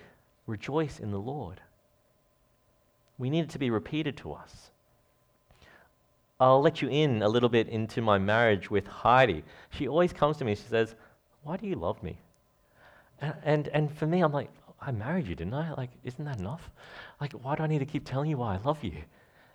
Rejoice 0.46 1.00
in 1.00 1.10
the 1.10 1.18
Lord. 1.18 1.60
We 3.18 3.30
need 3.30 3.44
it 3.44 3.50
to 3.50 3.58
be 3.58 3.70
repeated 3.70 4.16
to 4.18 4.32
us. 4.32 4.70
I'll 6.40 6.60
let 6.60 6.82
you 6.82 6.88
in 6.88 7.22
a 7.22 7.28
little 7.28 7.48
bit 7.48 7.68
into 7.68 8.02
my 8.02 8.18
marriage 8.18 8.70
with 8.70 8.86
Heidi. 8.86 9.44
She 9.70 9.86
always 9.86 10.12
comes 10.12 10.38
to 10.38 10.44
me, 10.44 10.56
she 10.56 10.62
says, 10.62 10.96
Why 11.44 11.56
do 11.56 11.66
you 11.66 11.76
love 11.76 12.02
me? 12.02 12.18
And, 13.20 13.34
and, 13.44 13.68
and 13.68 13.96
for 13.96 14.06
me, 14.06 14.20
I'm 14.22 14.32
like, 14.32 14.50
I 14.80 14.90
married 14.90 15.28
you, 15.28 15.36
didn't 15.36 15.54
I? 15.54 15.72
Like, 15.74 15.90
isn't 16.02 16.24
that 16.24 16.40
enough? 16.40 16.68
Like, 17.20 17.32
why 17.32 17.54
do 17.54 17.62
I 17.62 17.68
need 17.68 17.78
to 17.78 17.86
keep 17.86 18.04
telling 18.04 18.28
you 18.28 18.38
why 18.38 18.54
I 18.54 18.58
love 18.58 18.82
you? 18.82 18.96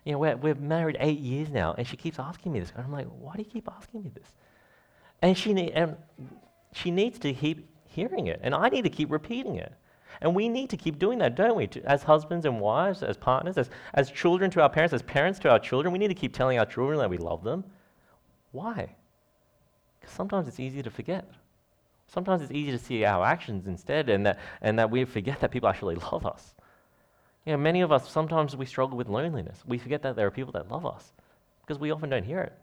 You 0.05 0.13
know, 0.13 0.19
we're, 0.19 0.37
we're 0.37 0.55
married 0.55 0.95
eight 1.01 1.19
years 1.19 1.49
now, 1.49 1.75
and 1.77 1.85
she 1.85 1.97
keeps 1.97 2.17
asking 2.17 2.53
me 2.53 2.61
this. 2.61 2.71
And 2.73 2.85
I'm 2.85 2.93
like, 2.93 3.07
why 3.07 3.33
do 3.35 3.39
you 3.39 3.49
keep 3.49 3.67
asking 3.67 4.03
me 4.03 4.11
this? 4.13 4.31
And 5.21 5.37
she, 5.37 5.51
and 5.73 5.97
she 6.77 6.91
needs 6.91 7.17
to 7.19 7.33
keep 7.33 7.67
hearing 7.85 8.27
it, 8.27 8.39
and 8.43 8.53
I 8.53 8.69
need 8.69 8.83
to 8.83 8.89
keep 8.89 9.11
repeating 9.11 9.55
it. 9.55 9.73
And 10.21 10.35
we 10.35 10.49
need 10.49 10.69
to 10.69 10.77
keep 10.77 10.99
doing 10.99 11.19
that, 11.19 11.35
don't 11.35 11.55
we? 11.55 11.69
As 11.83 12.03
husbands 12.03 12.45
and 12.45 12.59
wives, 12.59 13.03
as 13.03 13.17
partners, 13.17 13.57
as, 13.57 13.69
as 13.93 14.09
children 14.09 14.49
to 14.51 14.61
our 14.61 14.69
parents, 14.69 14.93
as 14.93 15.01
parents 15.01 15.39
to 15.39 15.49
our 15.49 15.59
children, 15.59 15.91
we 15.91 15.99
need 15.99 16.07
to 16.07 16.15
keep 16.15 16.33
telling 16.33 16.57
our 16.57 16.65
children 16.65 16.97
that 16.99 17.09
we 17.09 17.17
love 17.17 17.43
them. 17.43 17.63
Why? 18.51 18.95
Because 19.99 20.15
sometimes 20.15 20.47
it's 20.47 20.59
easy 20.59 20.81
to 20.81 20.89
forget. 20.89 21.27
Sometimes 22.07 22.41
it's 22.41 22.51
easy 22.51 22.71
to 22.71 22.79
see 22.79 23.05
our 23.05 23.25
actions 23.25 23.67
instead, 23.67 24.09
and 24.09 24.25
that, 24.25 24.39
and 24.61 24.79
that 24.79 24.89
we 24.89 25.03
forget 25.05 25.39
that 25.41 25.51
people 25.51 25.69
actually 25.69 25.95
love 26.11 26.25
us. 26.25 26.55
You 27.45 27.53
know, 27.53 27.57
many 27.57 27.81
of 27.81 27.91
us, 27.91 28.09
sometimes 28.09 28.55
we 28.55 28.65
struggle 28.65 28.97
with 28.97 29.09
loneliness. 29.09 29.63
We 29.67 29.77
forget 29.77 30.01
that 30.03 30.15
there 30.15 30.27
are 30.27 30.31
people 30.31 30.51
that 30.53 30.71
love 30.71 30.85
us 30.85 31.13
because 31.61 31.79
we 31.79 31.91
often 31.91 32.09
don't 32.09 32.23
hear 32.23 32.41
it. 32.41 32.53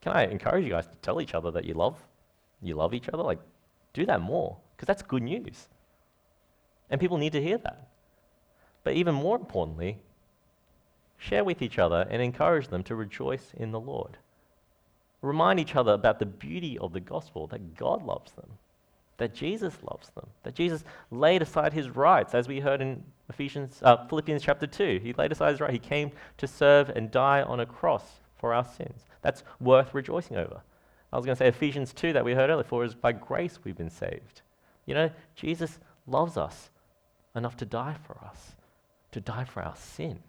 Can 0.00 0.12
I 0.12 0.26
encourage 0.26 0.64
you 0.64 0.70
guys 0.70 0.86
to 0.86 0.96
tell 0.96 1.20
each 1.20 1.34
other 1.34 1.50
that 1.52 1.64
you 1.64 1.74
love, 1.74 1.96
you 2.62 2.74
love 2.74 2.94
each 2.94 3.08
other? 3.08 3.22
Like, 3.22 3.40
do 3.92 4.06
that 4.06 4.20
more 4.20 4.56
because 4.76 4.86
that's 4.86 5.02
good 5.02 5.22
news. 5.22 5.68
And 6.90 7.00
people 7.00 7.18
need 7.18 7.32
to 7.32 7.42
hear 7.42 7.58
that. 7.58 7.88
But 8.84 8.94
even 8.94 9.14
more 9.14 9.36
importantly, 9.36 9.98
share 11.16 11.44
with 11.44 11.62
each 11.62 11.78
other 11.78 12.06
and 12.10 12.20
encourage 12.20 12.68
them 12.68 12.82
to 12.84 12.94
rejoice 12.94 13.52
in 13.56 13.70
the 13.70 13.80
Lord. 13.80 14.18
Remind 15.20 15.60
each 15.60 15.76
other 15.76 15.92
about 15.92 16.18
the 16.18 16.26
beauty 16.26 16.78
of 16.78 16.92
the 16.92 17.00
gospel 17.00 17.46
that 17.48 17.76
God 17.76 18.04
loves 18.04 18.32
them, 18.32 18.50
that 19.18 19.34
Jesus 19.34 19.74
loves 19.88 20.10
them, 20.10 20.26
that 20.42 20.56
Jesus 20.56 20.82
laid 21.12 21.42
aside 21.42 21.72
his 21.72 21.90
rights, 21.90 22.34
as 22.34 22.48
we 22.48 22.58
heard 22.58 22.80
in 22.80 23.04
Ephesians, 23.28 23.80
uh, 23.84 24.04
Philippians 24.08 24.42
chapter 24.42 24.66
2. 24.66 25.00
He 25.00 25.12
laid 25.12 25.30
aside 25.30 25.52
his 25.52 25.60
right. 25.60 25.72
He 25.72 25.78
came 25.78 26.10
to 26.38 26.46
serve 26.48 26.88
and 26.88 27.10
die 27.10 27.42
on 27.42 27.60
a 27.60 27.66
cross 27.66 28.20
for 28.36 28.52
our 28.52 28.64
sins. 28.64 29.06
That's 29.22 29.44
worth 29.60 29.94
rejoicing 29.94 30.36
over. 30.36 30.62
I 31.12 31.16
was 31.16 31.26
going 31.26 31.36
to 31.36 31.38
say 31.38 31.48
Ephesians 31.48 31.92
2 31.92 32.14
that 32.14 32.24
we 32.24 32.34
heard 32.34 32.48
earlier, 32.48 32.64
for 32.64 32.82
it 32.82 32.86
is 32.86 32.94
by 32.94 33.12
grace 33.12 33.58
we've 33.62 33.76
been 33.76 33.90
saved. 33.90 34.40
You 34.86 34.94
know, 34.94 35.10
Jesus 35.34 35.78
loves 36.06 36.36
us 36.36 36.70
enough 37.36 37.56
to 37.58 37.66
die 37.66 37.96
for 38.06 38.18
us, 38.24 38.52
to 39.12 39.20
die 39.20 39.44
for 39.44 39.62
our 39.62 39.76
sin. 39.76 40.20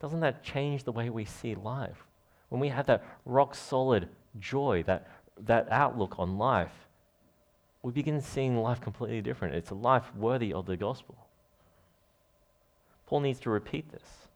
Doesn't 0.00 0.20
that 0.20 0.42
change 0.42 0.84
the 0.84 0.92
way 0.92 1.10
we 1.10 1.24
see 1.24 1.54
life? 1.54 2.04
When 2.48 2.60
we 2.60 2.68
have 2.68 2.86
that 2.86 3.04
rock 3.24 3.54
solid 3.54 4.08
joy, 4.38 4.82
that, 4.86 5.06
that 5.44 5.68
outlook 5.70 6.16
on 6.18 6.38
life, 6.38 6.88
we 7.82 7.92
begin 7.92 8.20
seeing 8.20 8.56
life 8.56 8.80
completely 8.80 9.20
different. 9.20 9.54
It's 9.54 9.70
a 9.70 9.74
life 9.74 10.14
worthy 10.16 10.52
of 10.52 10.66
the 10.66 10.76
gospel. 10.76 11.16
Paul 13.06 13.20
needs 13.20 13.40
to 13.40 13.50
repeat 13.50 13.90
this 13.92 14.28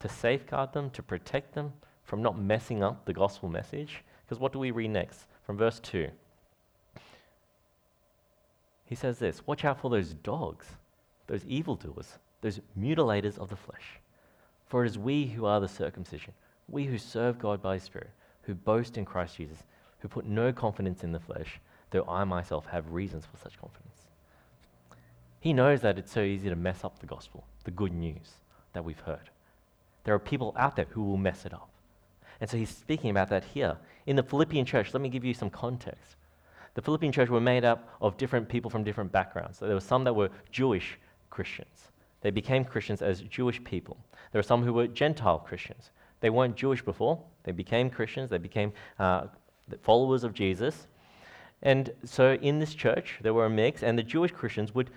to 0.00 0.08
safeguard 0.08 0.72
them, 0.74 0.90
to 0.90 1.02
protect 1.02 1.54
them 1.54 1.72
from 2.04 2.22
not 2.22 2.38
messing 2.38 2.82
up 2.82 3.04
the 3.04 3.12
gospel 3.12 3.48
message. 3.48 4.04
Because 4.24 4.40
what 4.40 4.52
do 4.52 4.58
we 4.58 4.70
read 4.70 4.90
next? 4.90 5.26
From 5.44 5.56
verse 5.56 5.80
2. 5.80 6.08
He 8.84 8.94
says 8.94 9.18
this 9.18 9.46
Watch 9.46 9.64
out 9.64 9.80
for 9.80 9.90
those 9.90 10.14
dogs, 10.14 10.66
those 11.26 11.44
evildoers, 11.46 12.18
those 12.40 12.60
mutilators 12.78 13.38
of 13.38 13.48
the 13.48 13.56
flesh. 13.56 14.00
For 14.66 14.84
it 14.84 14.88
is 14.88 14.98
we 14.98 15.26
who 15.26 15.46
are 15.46 15.60
the 15.60 15.68
circumcision, 15.68 16.32
we 16.68 16.84
who 16.84 16.98
serve 16.98 17.38
God 17.38 17.62
by 17.62 17.78
Spirit, 17.78 18.10
who 18.42 18.54
boast 18.54 18.98
in 18.98 19.04
Christ 19.04 19.36
Jesus, 19.36 19.62
who 19.98 20.08
put 20.08 20.26
no 20.26 20.52
confidence 20.52 21.04
in 21.04 21.12
the 21.12 21.20
flesh, 21.20 21.60
though 21.90 22.04
I 22.08 22.24
myself 22.24 22.66
have 22.66 22.92
reasons 22.92 23.24
for 23.24 23.36
such 23.36 23.58
confidence. 23.58 24.06
He 25.40 25.52
knows 25.52 25.82
that 25.82 25.98
it's 25.98 26.12
so 26.12 26.22
easy 26.22 26.48
to 26.48 26.56
mess 26.56 26.84
up 26.84 26.98
the 26.98 27.06
gospel, 27.06 27.44
the 27.64 27.70
good 27.70 27.92
news 27.92 28.32
that 28.72 28.84
we've 28.84 29.00
heard. 29.00 29.30
There 30.04 30.14
are 30.14 30.18
people 30.18 30.54
out 30.58 30.76
there 30.76 30.86
who 30.90 31.04
will 31.04 31.16
mess 31.16 31.44
it 31.46 31.54
up. 31.54 31.68
And 32.44 32.50
so 32.50 32.58
he's 32.58 32.68
speaking 32.68 33.08
about 33.08 33.30
that 33.30 33.42
here. 33.42 33.74
In 34.04 34.16
the 34.16 34.22
Philippian 34.22 34.66
church, 34.66 34.92
let 34.92 35.00
me 35.00 35.08
give 35.08 35.24
you 35.24 35.32
some 35.32 35.48
context. 35.48 36.16
The 36.74 36.82
Philippian 36.82 37.10
church 37.10 37.30
were 37.30 37.40
made 37.40 37.64
up 37.64 37.88
of 38.02 38.18
different 38.18 38.50
people 38.50 38.70
from 38.70 38.84
different 38.84 39.10
backgrounds. 39.10 39.56
So 39.56 39.64
there 39.64 39.74
were 39.74 39.80
some 39.80 40.04
that 40.04 40.12
were 40.12 40.28
Jewish 40.52 40.98
Christians. 41.30 41.88
They 42.20 42.30
became 42.30 42.62
Christians 42.62 43.00
as 43.00 43.22
Jewish 43.22 43.64
people. 43.64 43.96
There 44.30 44.38
were 44.38 44.42
some 44.42 44.62
who 44.62 44.74
were 44.74 44.86
Gentile 44.86 45.38
Christians. 45.38 45.88
They 46.20 46.28
weren't 46.28 46.54
Jewish 46.54 46.84
before. 46.84 47.18
They 47.44 47.52
became 47.52 47.88
Christians. 47.88 48.28
They 48.28 48.36
became 48.36 48.74
uh, 48.98 49.28
followers 49.80 50.22
of 50.22 50.34
Jesus. 50.34 50.86
And 51.62 51.94
so 52.04 52.34
in 52.42 52.58
this 52.58 52.74
church, 52.74 53.20
there 53.22 53.32
were 53.32 53.46
a 53.46 53.50
mix, 53.50 53.82
and 53.82 53.96
the 53.96 54.02
Jewish 54.02 54.32
Christians 54.32 54.74
would, 54.74 54.90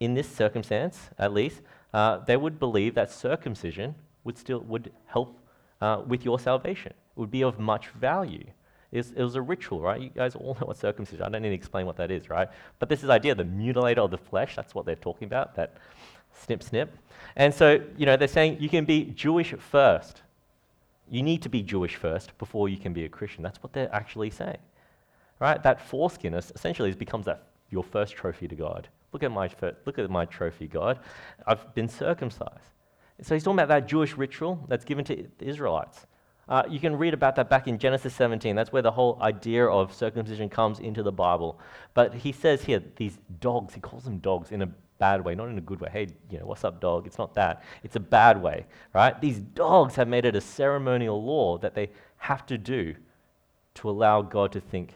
in 0.00 0.14
this 0.14 0.26
circumstance 0.26 1.10
at 1.18 1.34
least, 1.34 1.60
uh, 1.92 2.20
they 2.24 2.38
would 2.38 2.58
believe 2.58 2.94
that 2.94 3.10
circumcision 3.10 3.94
would 4.24 4.38
still 4.38 4.60
would 4.60 4.90
help 5.04 5.38
uh, 5.80 6.02
with 6.06 6.24
your 6.24 6.38
salvation. 6.38 6.92
It 6.92 7.20
would 7.20 7.30
be 7.30 7.42
of 7.42 7.58
much 7.58 7.88
value. 7.88 8.46
It 8.92 8.98
was, 8.98 9.12
it 9.12 9.22
was, 9.22 9.34
a 9.34 9.42
ritual, 9.42 9.80
right? 9.80 10.00
You 10.00 10.10
guys 10.10 10.34
all 10.34 10.54
know 10.60 10.66
what 10.66 10.76
circumcision. 10.76 11.22
I 11.22 11.28
don't 11.28 11.42
need 11.42 11.50
to 11.50 11.54
explain 11.54 11.86
what 11.86 11.96
that 11.96 12.10
is, 12.10 12.30
right? 12.30 12.48
But 12.78 12.88
this 12.88 13.02
is 13.02 13.10
idea, 13.10 13.34
the 13.34 13.44
mutilator 13.44 13.98
of 13.98 14.10
the 14.10 14.18
flesh. 14.18 14.56
That's 14.56 14.74
what 14.74 14.86
they're 14.86 14.96
talking 14.96 15.26
about. 15.26 15.54
That 15.56 15.76
snip, 16.32 16.62
snip. 16.62 16.96
And 17.34 17.52
so, 17.52 17.82
you 17.96 18.06
know, 18.06 18.16
they're 18.16 18.28
saying 18.28 18.58
you 18.60 18.68
can 18.68 18.84
be 18.84 19.04
Jewish 19.04 19.52
first, 19.54 20.22
you 21.08 21.22
need 21.22 21.42
to 21.42 21.48
be 21.48 21.62
Jewish 21.62 21.96
first 21.96 22.36
before 22.38 22.68
you 22.68 22.76
can 22.76 22.92
be 22.92 23.04
a 23.04 23.08
Christian. 23.08 23.42
That's 23.42 23.62
what 23.62 23.72
they're 23.72 23.94
actually 23.94 24.30
saying. 24.30 24.58
Right? 25.38 25.62
That 25.62 25.80
foreskin 25.80 26.34
essentially 26.34 26.92
becomes 26.92 27.26
that, 27.26 27.42
your 27.70 27.84
first 27.84 28.14
trophy 28.14 28.48
to 28.48 28.54
God. 28.54 28.88
Look 29.12 29.22
at, 29.22 29.30
my, 29.30 29.48
look 29.84 29.98
at 29.98 30.10
my 30.10 30.24
trophy, 30.24 30.66
God. 30.66 30.98
I've 31.46 31.74
been 31.74 31.88
circumcised. 31.88 32.70
So 33.22 33.34
he's 33.34 33.44
talking 33.44 33.58
about 33.58 33.68
that 33.68 33.88
Jewish 33.88 34.16
ritual 34.16 34.64
that's 34.68 34.84
given 34.84 35.04
to 35.06 35.26
the 35.38 35.46
Israelites. 35.46 36.06
Uh, 36.48 36.62
you 36.68 36.78
can 36.78 36.96
read 36.96 37.12
about 37.12 37.34
that 37.36 37.50
back 37.50 37.66
in 37.66 37.78
Genesis 37.78 38.14
17. 38.14 38.54
That's 38.54 38.72
where 38.72 38.82
the 38.82 38.90
whole 38.90 39.18
idea 39.20 39.66
of 39.66 39.92
circumcision 39.92 40.48
comes 40.48 40.78
into 40.78 41.02
the 41.02 41.10
Bible. 41.10 41.58
But 41.94 42.14
he 42.14 42.30
says 42.30 42.62
here, 42.62 42.82
these 42.96 43.18
dogs, 43.40 43.74
he 43.74 43.80
calls 43.80 44.04
them 44.04 44.18
dogs 44.18 44.52
in 44.52 44.62
a 44.62 44.68
bad 44.98 45.24
way, 45.24 45.34
not 45.34 45.48
in 45.48 45.58
a 45.58 45.62
good 45.62 45.80
way. 45.80 45.88
Hey, 45.92 46.08
you 46.30 46.38
know, 46.38 46.46
what's 46.46 46.64
up, 46.64 46.80
dog? 46.80 47.06
It's 47.06 47.18
not 47.18 47.34
that. 47.34 47.64
It's 47.82 47.96
a 47.96 48.00
bad 48.00 48.40
way, 48.40 48.66
right? 48.94 49.20
These 49.20 49.40
dogs 49.40 49.96
have 49.96 50.08
made 50.08 50.24
it 50.24 50.36
a 50.36 50.40
ceremonial 50.40 51.22
law 51.22 51.58
that 51.58 51.74
they 51.74 51.90
have 52.18 52.46
to 52.46 52.56
do 52.56 52.94
to 53.74 53.90
allow 53.90 54.22
God 54.22 54.52
to 54.52 54.60
think 54.60 54.94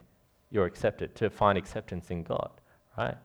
you're 0.50 0.67
accepted, 0.67 1.15
to 1.17 1.31
find 1.31 1.59
acceptance 1.59 2.11
in 2.11 2.23
God, 2.23 2.50
right? 2.97 3.17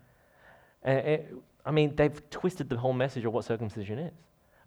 And 0.83 1.41
I 1.65 1.71
mean, 1.71 1.95
they've 1.95 2.29
twisted 2.29 2.69
the 2.69 2.77
whole 2.77 2.93
message 2.93 3.25
of 3.25 3.33
what 3.33 3.45
circumcision 3.45 3.99
is. 3.99 4.13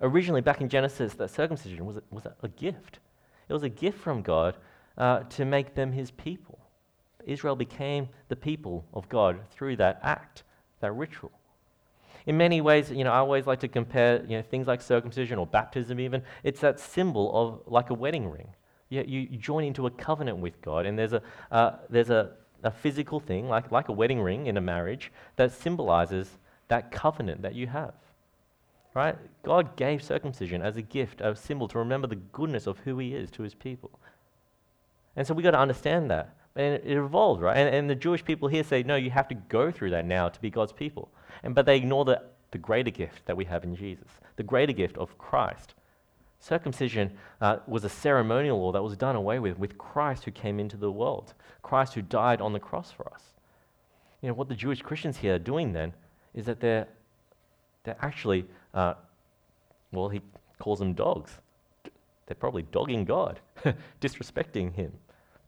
Originally, 0.00 0.40
back 0.40 0.61
in 0.61 0.69
Genesis, 0.69 1.14
that 1.14 1.31
circumcision 1.31 1.85
was 1.85 1.97
a, 1.97 2.02
was 2.11 2.26
a 2.43 2.49
gift. 2.49 3.00
It 3.49 3.52
was 3.52 3.62
a 3.62 3.69
gift 3.69 3.99
from 3.99 4.23
God 4.23 4.57
uh, 4.97 5.21
to 5.21 5.45
make 5.45 5.75
them 5.75 5.93
his 5.93 6.11
people. 6.11 6.59
Israel 7.25 7.57
became 7.57 8.09
the 8.28 8.37
people 8.37 8.85
of 8.95 9.09
God 9.09 9.40
through 9.50 9.76
that 9.76 10.00
act, 10.02 10.45
that 10.81 10.93
ritual. 10.93 11.33
In 12.26 12.37
many 12.37 12.61
ways, 12.61 12.90
you 12.90 13.05
know, 13.05 13.12
I 13.12 13.19
always 13.19 13.47
like 13.47 13.61
to 13.61 13.69
compare 13.69 14.23
you 14.25 14.37
know, 14.37 14.43
things 14.43 14.67
like 14.67 14.83
circumcision 14.83 15.38
or 15.38 15.47
baptism, 15.47 15.99
even. 15.99 16.23
It's 16.43 16.61
that 16.61 16.78
symbol 16.78 17.31
of 17.35 17.73
like 17.73 17.90
a 17.90 17.95
wedding 17.95 18.28
ring. 18.28 18.49
You, 18.90 19.05
you, 19.07 19.37
join 19.37 19.64
into 19.64 19.87
a 19.87 19.90
covenant 19.90 20.38
with 20.38 20.61
God, 20.62 20.87
and 20.87 20.99
there's 20.99 21.12
a, 21.12 21.23
uh, 21.50 21.73
there's 21.90 22.09
a, 22.09 22.33
a 22.62 22.71
physical 22.71 23.21
thing, 23.21 23.49
like, 23.49 23.71
like 23.71 23.88
a 23.88 23.93
wedding 23.93 24.21
ring 24.21 24.47
in 24.47 24.57
a 24.57 24.62
marriage, 24.62 25.12
that 25.37 25.52
symbolizes 25.52 26.38
that 26.69 26.90
covenant 26.90 27.43
that 27.43 27.55
you 27.55 27.67
have. 27.67 27.93
Right? 28.99 29.17
God 29.45 29.76
gave 29.76 30.02
circumcision 30.02 30.61
as 30.61 30.76
a 30.76 30.83
gift, 30.83 31.21
a 31.21 31.37
symbol 31.37 31.69
to 31.69 31.78
remember 31.78 32.09
the 32.09 32.17
goodness 32.17 32.67
of 32.67 32.78
who 32.78 32.99
He 32.99 33.14
is 33.14 33.31
to 33.31 33.45
His 33.45 33.55
people. 33.55 33.97
And 35.14 35.25
so 35.25 35.35
we've 35.35 35.45
got 35.45 35.52
to 35.52 35.61
understand 35.61 36.11
that. 36.11 36.35
And 36.57 36.83
it, 36.85 36.97
evolved, 36.97 37.40
right? 37.40 37.57
And, 37.57 37.73
and 37.73 37.88
the 37.88 37.95
Jewish 37.95 38.25
people 38.25 38.49
here 38.49 38.64
say, 38.64 38.83
no, 38.83 38.97
you 38.97 39.11
have 39.11 39.28
to 39.28 39.37
go 39.37 39.71
through 39.71 39.90
that 39.90 40.05
now 40.05 40.28
to 40.28 40.40
be 40.40 40.50
God's 40.50 40.73
people. 40.73 41.12
And, 41.45 41.55
but 41.55 41.64
they 41.64 41.76
ignore 41.76 42.05
the, 42.05 42.23
the 42.50 42.59
greater 42.59 42.90
gift 42.90 43.25
that 43.26 43.37
we 43.37 43.45
have 43.45 43.62
in 43.62 43.76
Jesus, 43.76 44.09
the 44.35 44.43
greater 44.43 44.73
gift 44.73 44.99
of 44.99 45.17
Christ. 45.17 45.75
Circumcision 46.40 47.17
uh, 47.40 47.59
was 47.69 47.85
a 47.85 47.88
ceremonial 47.88 48.61
law 48.61 48.73
that 48.73 48.83
was 48.83 48.97
done 48.97 49.14
away 49.14 49.38
with, 49.38 49.61
with 49.61 49.78
Christ 49.78 50.25
who 50.25 50.33
came 50.33 50.59
into 50.59 50.76
the 50.76 50.90
world, 50.90 51.35
Christ 51.62 51.95
who 51.95 52.02
died 52.02 52.40
on 52.40 52.52
the 52.52 52.59
cross 52.59 52.90
for 52.90 53.09
us. 53.14 53.23
You 54.23 54.26
know, 54.26 54.35
what 54.35 54.49
the 54.49 54.57
Jewish 54.57 54.83
Christians 54.83 55.19
here 55.19 55.37
are 55.37 55.38
doing 55.38 55.73
then 55.73 55.93
is 56.35 56.47
that 56.47 56.59
they're, 56.59 56.88
they're 57.85 57.97
actually, 58.02 58.45
uh, 58.75 58.95
well, 59.93 60.09
he 60.09 60.21
calls 60.59 60.79
them 60.79 60.95
dogs. 60.95 61.33
They're 62.27 62.35
probably 62.35 62.63
dogging 62.63 63.05
God, 63.05 63.41
disrespecting 64.01 64.75
him. 64.75 64.93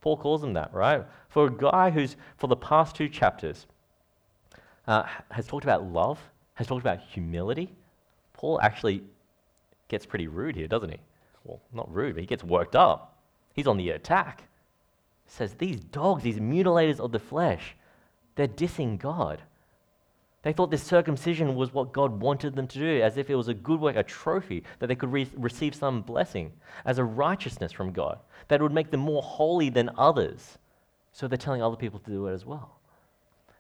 Paul 0.01 0.17
calls 0.17 0.41
them 0.41 0.55
that, 0.55 0.73
right? 0.73 1.05
For 1.29 1.47
a 1.47 1.51
guy 1.51 1.91
who's, 1.91 2.17
for 2.39 2.47
the 2.47 2.57
past 2.57 2.97
two 2.97 3.09
chapters, 3.09 3.67
uh, 4.87 5.05
has 5.31 5.47
talked 5.47 5.65
about 5.65 5.85
love, 5.85 6.19
has 6.55 6.67
talked 6.67 6.81
about 6.81 7.01
humility. 7.01 7.75
Paul 8.33 8.61
actually 8.63 9.03
gets 9.89 10.07
pretty 10.07 10.27
rude 10.27 10.57
here, 10.57 10.67
doesn't 10.67 10.91
he? 10.91 10.99
Well, 11.45 11.61
not 11.73 11.93
rude, 11.93 12.15
but 12.15 12.23
he 12.23 12.27
gets 12.27 12.43
worked 12.43 12.77
up. 12.77 13.19
He's 13.53 13.67
on 13.67 13.77
the 13.77 13.91
attack. 13.91 14.45
Says, 15.27 15.55
These 15.55 15.81
dogs, 15.81 16.23
these 16.23 16.39
mutilators 16.39 16.99
of 16.99 17.13
the 17.13 17.19
flesh, 17.19 17.77
they're 18.37 18.49
dissing 18.49 18.99
God. 18.99 19.43
They 20.43 20.55
thought 20.55 20.71
this 20.71 20.83
circumcision 20.83 21.55
was 21.55 21.75
what 21.75 21.93
God 21.93 22.21
wanted 22.21 22.57
them 22.57 22.67
to 22.69 22.79
do, 22.79 23.03
as 23.03 23.19
if 23.19 23.29
it 23.29 23.35
was 23.35 23.49
a 23.49 23.55
good 23.55 23.79
work, 23.79 23.97
a 23.97 24.03
trophy, 24.03 24.65
that 24.79 24.87
they 24.87 24.95
could 24.95 25.13
re- 25.13 25.29
receive 25.37 25.75
some 25.75 26.01
blessing, 26.01 26.53
as 26.87 26.99
a 26.99 27.05
righteousness 27.05 27.73
from 27.73 27.93
God, 27.93 28.19
that 28.49 28.63
would 28.63 28.73
make 28.73 28.91
them 28.91 29.01
more 29.01 29.23
holy 29.23 29.69
than 29.69 29.91
others. 29.99 30.57
So 31.13 31.29
they're 31.29 31.37
telling 31.37 31.63
other 31.63 31.77
people 31.77 31.99
to 32.01 32.11
do 32.11 32.27
it 32.29 32.33
as 32.33 32.47
well. 32.47 32.79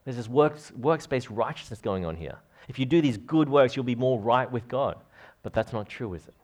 There's 0.05 0.17
this 0.17 0.29
works, 0.29 0.73
works-based 0.73 1.29
righteousness 1.29 1.81
going 1.81 2.07
on 2.07 2.17
here. 2.17 2.39
If 2.69 2.79
you 2.79 2.87
do 2.87 3.03
these 3.03 3.19
good 3.19 3.49
works, 3.49 3.77
you'll 3.77 3.85
be 3.85 3.95
more 3.95 4.19
right 4.19 4.51
with 4.51 4.67
God. 4.67 4.97
But 5.43 5.53
that's 5.53 5.73
not 5.73 5.89
true, 5.89 6.15
is 6.15 6.27
it? 6.29 6.35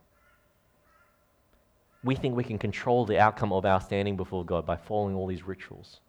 We 2.05 2.15
think 2.15 2.37
we 2.37 2.45
can 2.45 2.59
control 2.59 3.07
the 3.07 3.19
outcome 3.19 3.53
of 3.53 3.65
our 3.65 3.81
standing 3.81 4.17
before 4.17 4.45
God 4.45 4.67
by 4.67 4.77
following 4.77 5.15
all 5.15 5.27
these 5.27 5.45
rituals. 5.45 6.01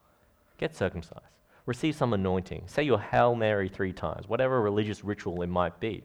Get 0.57 0.75
circumcised. 0.75 1.36
Receive 1.67 1.95
some 1.95 2.13
anointing. 2.13 2.63
Say 2.65 2.83
your 2.83 2.99
Hail 2.99 3.35
Mary 3.35 3.69
three 3.69 3.93
times, 3.93 4.27
whatever 4.27 4.59
religious 4.61 5.03
ritual 5.03 5.43
it 5.43 5.47
might 5.47 5.79
be. 5.79 6.03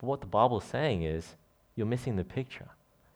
But 0.00 0.06
what 0.06 0.20
the 0.20 0.26
Bible 0.26 0.58
is 0.58 0.64
saying 0.64 1.04
is, 1.04 1.36
you're 1.76 1.86
missing 1.86 2.16
the 2.16 2.24
picture. 2.24 2.68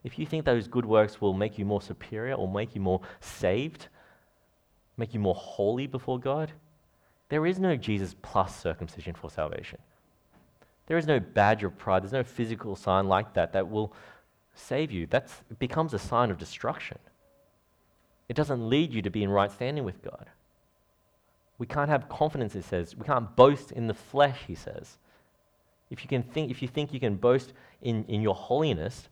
If 0.04 0.18
you 0.18 0.26
think 0.26 0.44
those 0.44 0.68
good 0.68 0.84
works 0.84 1.20
will 1.20 1.32
make 1.32 1.58
you 1.58 1.64
more 1.64 1.80
superior 1.82 2.34
or 2.34 2.46
make 2.46 2.74
you 2.74 2.80
more 2.80 3.00
saved, 3.20 3.88
make 4.96 5.14
you 5.14 5.20
more 5.20 5.34
holy 5.34 5.86
before 5.86 6.20
God, 6.20 6.52
there 7.28 7.46
is 7.46 7.58
no 7.58 7.76
Jesus 7.76 8.14
plus 8.20 8.54
circumcision 8.54 9.14
for 9.14 9.30
salvation. 9.30 9.78
There 10.86 10.98
is 10.98 11.06
no 11.06 11.20
badge 11.20 11.64
of 11.64 11.78
pride. 11.78 12.02
There's 12.02 12.12
no 12.12 12.24
physical 12.24 12.76
sign 12.76 13.08
like 13.08 13.32
that 13.32 13.54
that 13.54 13.70
will 13.70 13.94
save 14.54 14.92
you. 14.92 15.06
That 15.06 15.30
becomes 15.58 15.94
a 15.94 15.98
sign 15.98 16.30
of 16.30 16.36
destruction. 16.36 16.98
It 18.28 18.36
doesn't 18.36 18.68
lead 18.68 18.92
you 18.92 19.00
to 19.00 19.10
be 19.10 19.22
in 19.22 19.30
right 19.30 19.50
standing 19.50 19.84
with 19.84 20.02
God. 20.02 20.28
We 21.62 21.66
can't 21.66 21.88
have 21.88 22.08
confidence, 22.08 22.56
it 22.56 22.64
says. 22.64 22.96
We 22.96 23.04
can't 23.04 23.36
boast 23.36 23.70
in 23.70 23.86
the 23.86 23.94
flesh, 23.94 24.40
he 24.48 24.56
says. 24.56 24.96
If 25.92 26.02
you, 26.02 26.08
can 26.08 26.24
think, 26.24 26.50
if 26.50 26.60
you 26.60 26.66
think 26.66 26.92
you 26.92 26.98
can 26.98 27.14
boast 27.14 27.52
in, 27.80 28.04
in 28.08 28.20
your 28.20 28.34
holiness, 28.34 29.08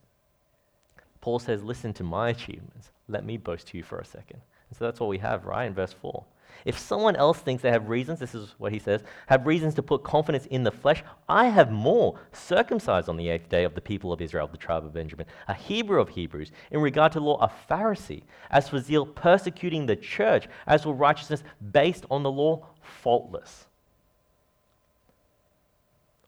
Paul 1.20 1.38
says, 1.38 1.62
Listen 1.62 1.92
to 1.92 2.02
my 2.02 2.30
achievements. 2.30 2.90
Let 3.08 3.24
me 3.24 3.36
boast 3.36 3.68
to 3.68 3.76
you 3.76 3.84
for 3.84 4.00
a 4.00 4.04
second. 4.04 4.40
And 4.68 4.76
so 4.76 4.84
that's 4.84 4.98
what 4.98 5.08
we 5.08 5.18
have, 5.18 5.46
right, 5.46 5.64
in 5.64 5.74
verse 5.74 5.92
4. 5.92 6.24
If 6.64 6.78
someone 6.78 7.16
else 7.16 7.38
thinks 7.38 7.62
they 7.62 7.70
have 7.70 7.88
reasons, 7.88 8.18
this 8.18 8.34
is 8.34 8.54
what 8.58 8.72
he 8.72 8.78
says, 8.78 9.02
have 9.26 9.46
reasons 9.46 9.74
to 9.74 9.82
put 9.82 10.02
confidence 10.02 10.46
in 10.46 10.62
the 10.62 10.70
flesh, 10.70 11.02
I 11.28 11.46
have 11.46 11.70
more. 11.70 12.18
Circumcised 12.32 13.08
on 13.08 13.16
the 13.16 13.28
eighth 13.28 13.48
day 13.48 13.64
of 13.64 13.74
the 13.74 13.80
people 13.80 14.12
of 14.12 14.20
Israel, 14.20 14.48
the 14.48 14.56
tribe 14.56 14.84
of 14.84 14.92
Benjamin, 14.92 15.26
a 15.48 15.54
Hebrew 15.54 16.00
of 16.00 16.10
Hebrews, 16.10 16.52
in 16.70 16.80
regard 16.80 17.12
to 17.12 17.20
law, 17.20 17.38
a 17.38 17.50
Pharisee, 17.70 18.22
as 18.50 18.68
for 18.68 18.78
zeal, 18.78 19.06
persecuting 19.06 19.86
the 19.86 19.96
church, 19.96 20.48
as 20.66 20.82
for 20.82 20.94
righteousness, 20.94 21.42
based 21.72 22.04
on 22.10 22.22
the 22.22 22.30
law, 22.30 22.66
faultless. 22.82 23.66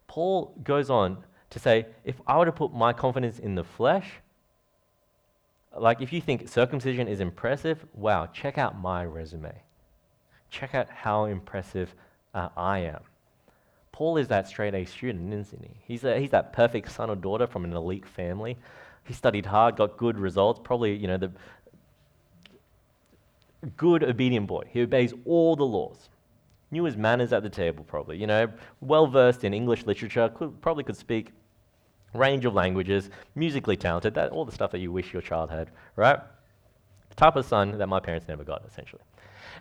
Paul 0.06 0.54
goes 0.62 0.90
on 0.90 1.24
to 1.50 1.58
say, 1.58 1.86
if 2.04 2.20
I 2.26 2.38
were 2.38 2.46
to 2.46 2.52
put 2.52 2.72
my 2.72 2.92
confidence 2.92 3.38
in 3.38 3.54
the 3.54 3.64
flesh, 3.64 4.10
like 5.76 6.00
if 6.00 6.12
you 6.12 6.20
think 6.20 6.48
circumcision 6.48 7.08
is 7.08 7.20
impressive, 7.20 7.84
wow, 7.94 8.26
check 8.26 8.58
out 8.58 8.78
my 8.78 9.04
resume 9.04 9.52
check 10.52 10.74
out 10.74 10.88
how 10.90 11.24
impressive 11.24 11.92
uh, 12.34 12.50
I 12.56 12.80
am. 12.80 13.00
Paul 13.90 14.18
is 14.18 14.28
that 14.28 14.46
straight 14.46 14.74
A 14.74 14.84
student, 14.84 15.32
isn't 15.32 15.62
he? 15.62 15.70
He's, 15.86 16.04
a, 16.04 16.18
he's 16.18 16.30
that 16.30 16.52
perfect 16.52 16.92
son 16.92 17.10
or 17.10 17.16
daughter 17.16 17.46
from 17.46 17.64
an 17.64 17.72
elite 17.72 18.06
family. 18.06 18.56
He 19.04 19.14
studied 19.14 19.46
hard, 19.46 19.76
got 19.76 19.96
good 19.96 20.18
results, 20.18 20.60
probably, 20.62 20.94
you 20.94 21.08
know, 21.08 21.16
the 21.16 21.32
good 23.76 24.04
obedient 24.04 24.46
boy. 24.46 24.64
He 24.70 24.82
obeys 24.82 25.12
all 25.24 25.56
the 25.56 25.64
laws. 25.64 26.08
Knew 26.70 26.84
his 26.84 26.96
manners 26.96 27.32
at 27.32 27.42
the 27.42 27.50
table, 27.50 27.84
probably. 27.84 28.16
You 28.18 28.26
know, 28.26 28.48
well 28.80 29.06
versed 29.06 29.44
in 29.44 29.52
English 29.52 29.84
literature, 29.84 30.30
could, 30.34 30.60
probably 30.62 30.84
could 30.84 30.96
speak 30.96 31.32
range 32.14 32.44
of 32.44 32.54
languages, 32.54 33.10
musically 33.34 33.76
talented, 33.76 34.14
that, 34.14 34.30
all 34.30 34.44
the 34.44 34.52
stuff 34.52 34.70
that 34.72 34.78
you 34.78 34.92
wish 34.92 35.12
your 35.12 35.22
child 35.22 35.50
had, 35.50 35.70
right? 35.96 36.18
The 37.08 37.14
type 37.14 37.36
of 37.36 37.44
son 37.44 37.76
that 37.78 37.86
my 37.88 38.00
parents 38.00 38.28
never 38.28 38.44
got, 38.44 38.64
essentially. 38.66 39.02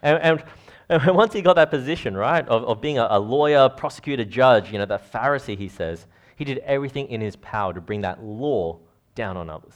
And, 0.02 0.20
and, 0.22 0.44
and 0.90 1.16
once 1.16 1.34
he 1.34 1.42
got 1.42 1.56
that 1.56 1.70
position, 1.70 2.16
right, 2.16 2.48
of, 2.48 2.64
of 2.64 2.82
being 2.82 2.98
a, 2.98 3.08
a 3.10 3.20
lawyer, 3.20 3.70
prosecutor, 3.70 4.26
judge, 4.26 4.72
you 4.72 4.78
know, 4.78 4.86
that 4.86 5.12
Pharisee, 5.12 5.58
he 5.58 5.70
says, 5.70 6.06
he 6.36 6.46
did 6.46 6.60
everything 6.60 7.10
in 7.10 7.22
his 7.22 7.36
power 7.36 7.74
to 7.74 7.82
bring 7.82 8.02
that 8.02 8.24
law 8.24 8.80
down 9.16 9.38
on 9.38 9.50
others. 9.50 9.76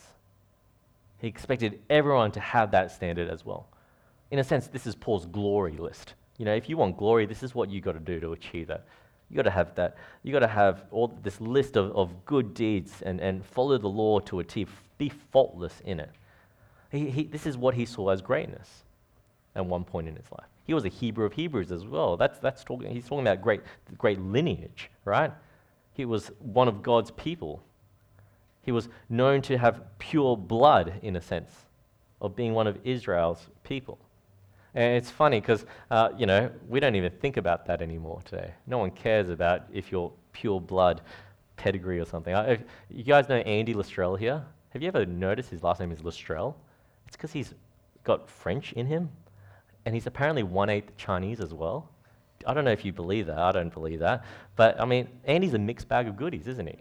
He 1.20 1.28
expected 1.28 1.80
everyone 1.90 2.32
to 2.32 2.40
have 2.40 2.72
that 2.72 2.92
standard 2.92 3.30
as 3.30 3.46
well. 3.46 3.68
In 4.32 4.40
a 4.40 4.44
sense, 4.44 4.68
this 4.68 4.88
is 4.88 4.96
Paul's 4.96 5.26
glory 5.26 5.78
list. 5.78 6.16
You 6.38 6.46
know, 6.46 6.54
if 6.54 6.68
you 6.68 6.78
want 6.78 6.98
glory, 6.98 7.26
this 7.26 7.44
is 7.44 7.56
what 7.56 7.70
you 7.70 7.82
got 7.82 7.94
to 7.94 8.00
do 8.00 8.20
to 8.20 8.34
achieve 8.34 8.68
that. 8.68 8.86
You 9.30 9.38
got 9.38 9.44
to 9.44 9.52
have 9.52 9.76
that. 9.76 9.98
You 10.24 10.34
got 10.34 10.40
to 10.40 10.48
have 10.48 10.84
all 10.92 11.08
this 11.24 11.40
list 11.42 11.78
of, 11.78 11.96
of 11.96 12.26
good 12.26 12.54
deeds 12.54 13.02
and, 13.02 13.20
and 13.20 13.46
follow 13.46 13.78
the 13.78 13.88
law 13.88 14.20
to 14.22 14.40
a 14.40 14.44
T. 14.44 14.68
Be 14.98 15.10
faultless 15.10 15.82
in 15.86 16.00
it. 16.00 16.12
He, 16.92 17.10
he, 17.10 17.24
this 17.24 17.46
is 17.46 17.58
what 17.58 17.76
he 17.76 17.86
saw 17.86 18.10
as 18.10 18.22
greatness 18.22 18.85
at 19.56 19.66
one 19.66 19.84
point 19.84 20.08
in 20.08 20.16
his 20.16 20.32
life. 20.32 20.48
He 20.66 20.74
was 20.74 20.86
a 20.86 20.90
Hebrew 20.90 21.26
of 21.26 21.34
Hebrews 21.34 21.72
as 21.72 21.86
well. 21.86 22.18
That's, 22.18 22.40
that's 22.40 22.64
talking, 22.64 22.92
he's 22.92 23.06
talking 23.08 23.22
about 23.22 23.42
great, 23.42 23.62
great 23.98 24.20
lineage, 24.20 24.90
right? 25.06 25.32
He 25.94 26.06
was 26.06 26.32
one 26.40 26.68
of 26.68 26.82
God's 26.82 27.12
people. 27.12 27.64
He 28.64 28.72
was 28.72 28.90
known 29.10 29.42
to 29.44 29.58
have 29.58 29.82
pure 30.00 30.36
blood, 30.36 30.94
in 31.04 31.16
a 31.16 31.22
sense, 31.22 31.52
of 32.20 32.36
being 32.36 32.54
one 32.54 32.68
of 32.68 32.80
Israel's 32.84 33.48
people. 33.64 34.00
And 34.74 34.98
it's 34.98 35.10
funny 35.10 35.40
because, 35.40 35.66
uh, 35.90 36.10
you 36.18 36.26
know, 36.26 36.52
we 36.68 36.80
don't 36.80 36.96
even 36.96 37.12
think 37.12 37.38
about 37.38 37.66
that 37.68 37.82
anymore 37.82 38.22
today. 38.26 38.52
No 38.68 38.80
one 38.80 38.92
cares 38.92 39.30
about 39.30 39.64
if 39.72 39.92
you're 39.92 40.12
pure 40.34 40.60
blood 40.60 41.02
pedigree 41.56 42.00
or 42.00 42.06
something. 42.06 42.36
I, 42.36 42.60
you 42.90 43.04
guys 43.04 43.30
know 43.30 43.38
Andy 43.38 43.74
Lastrell 43.74 44.20
here? 44.20 44.44
Have 44.72 44.82
you 44.82 44.90
ever 44.90 45.06
noticed 45.06 45.50
his 45.50 45.64
last 45.64 45.80
name 45.80 45.92
is 45.92 46.00
Lastrell? 46.00 46.56
It's 47.08 47.16
because 47.16 47.32
he's 47.32 47.54
got 48.04 48.30
French 48.30 48.74
in 48.74 48.86
him 48.88 49.10
and 49.86 49.94
he's 49.94 50.08
apparently 50.08 50.44
one 50.44 50.70
eighth 50.70 50.96
Chinese 50.98 51.40
as 51.40 51.54
well. 51.54 51.90
I 52.46 52.54
don't 52.54 52.66
know 52.66 52.72
if 52.72 52.86
you 52.86 52.94
believe 52.94 53.28
that. 53.28 53.40
I 53.40 53.52
don't 53.52 53.74
believe 53.74 54.00
that. 54.00 54.24
But 54.56 54.80
I 54.80 54.86
mean, 54.86 55.08
Andy's 55.26 55.54
a 55.54 55.60
mixed 55.60 55.88
bag 55.88 56.08
of 56.08 56.18
goodies, 56.18 56.48
isn't 56.48 56.68
he? 56.68 56.78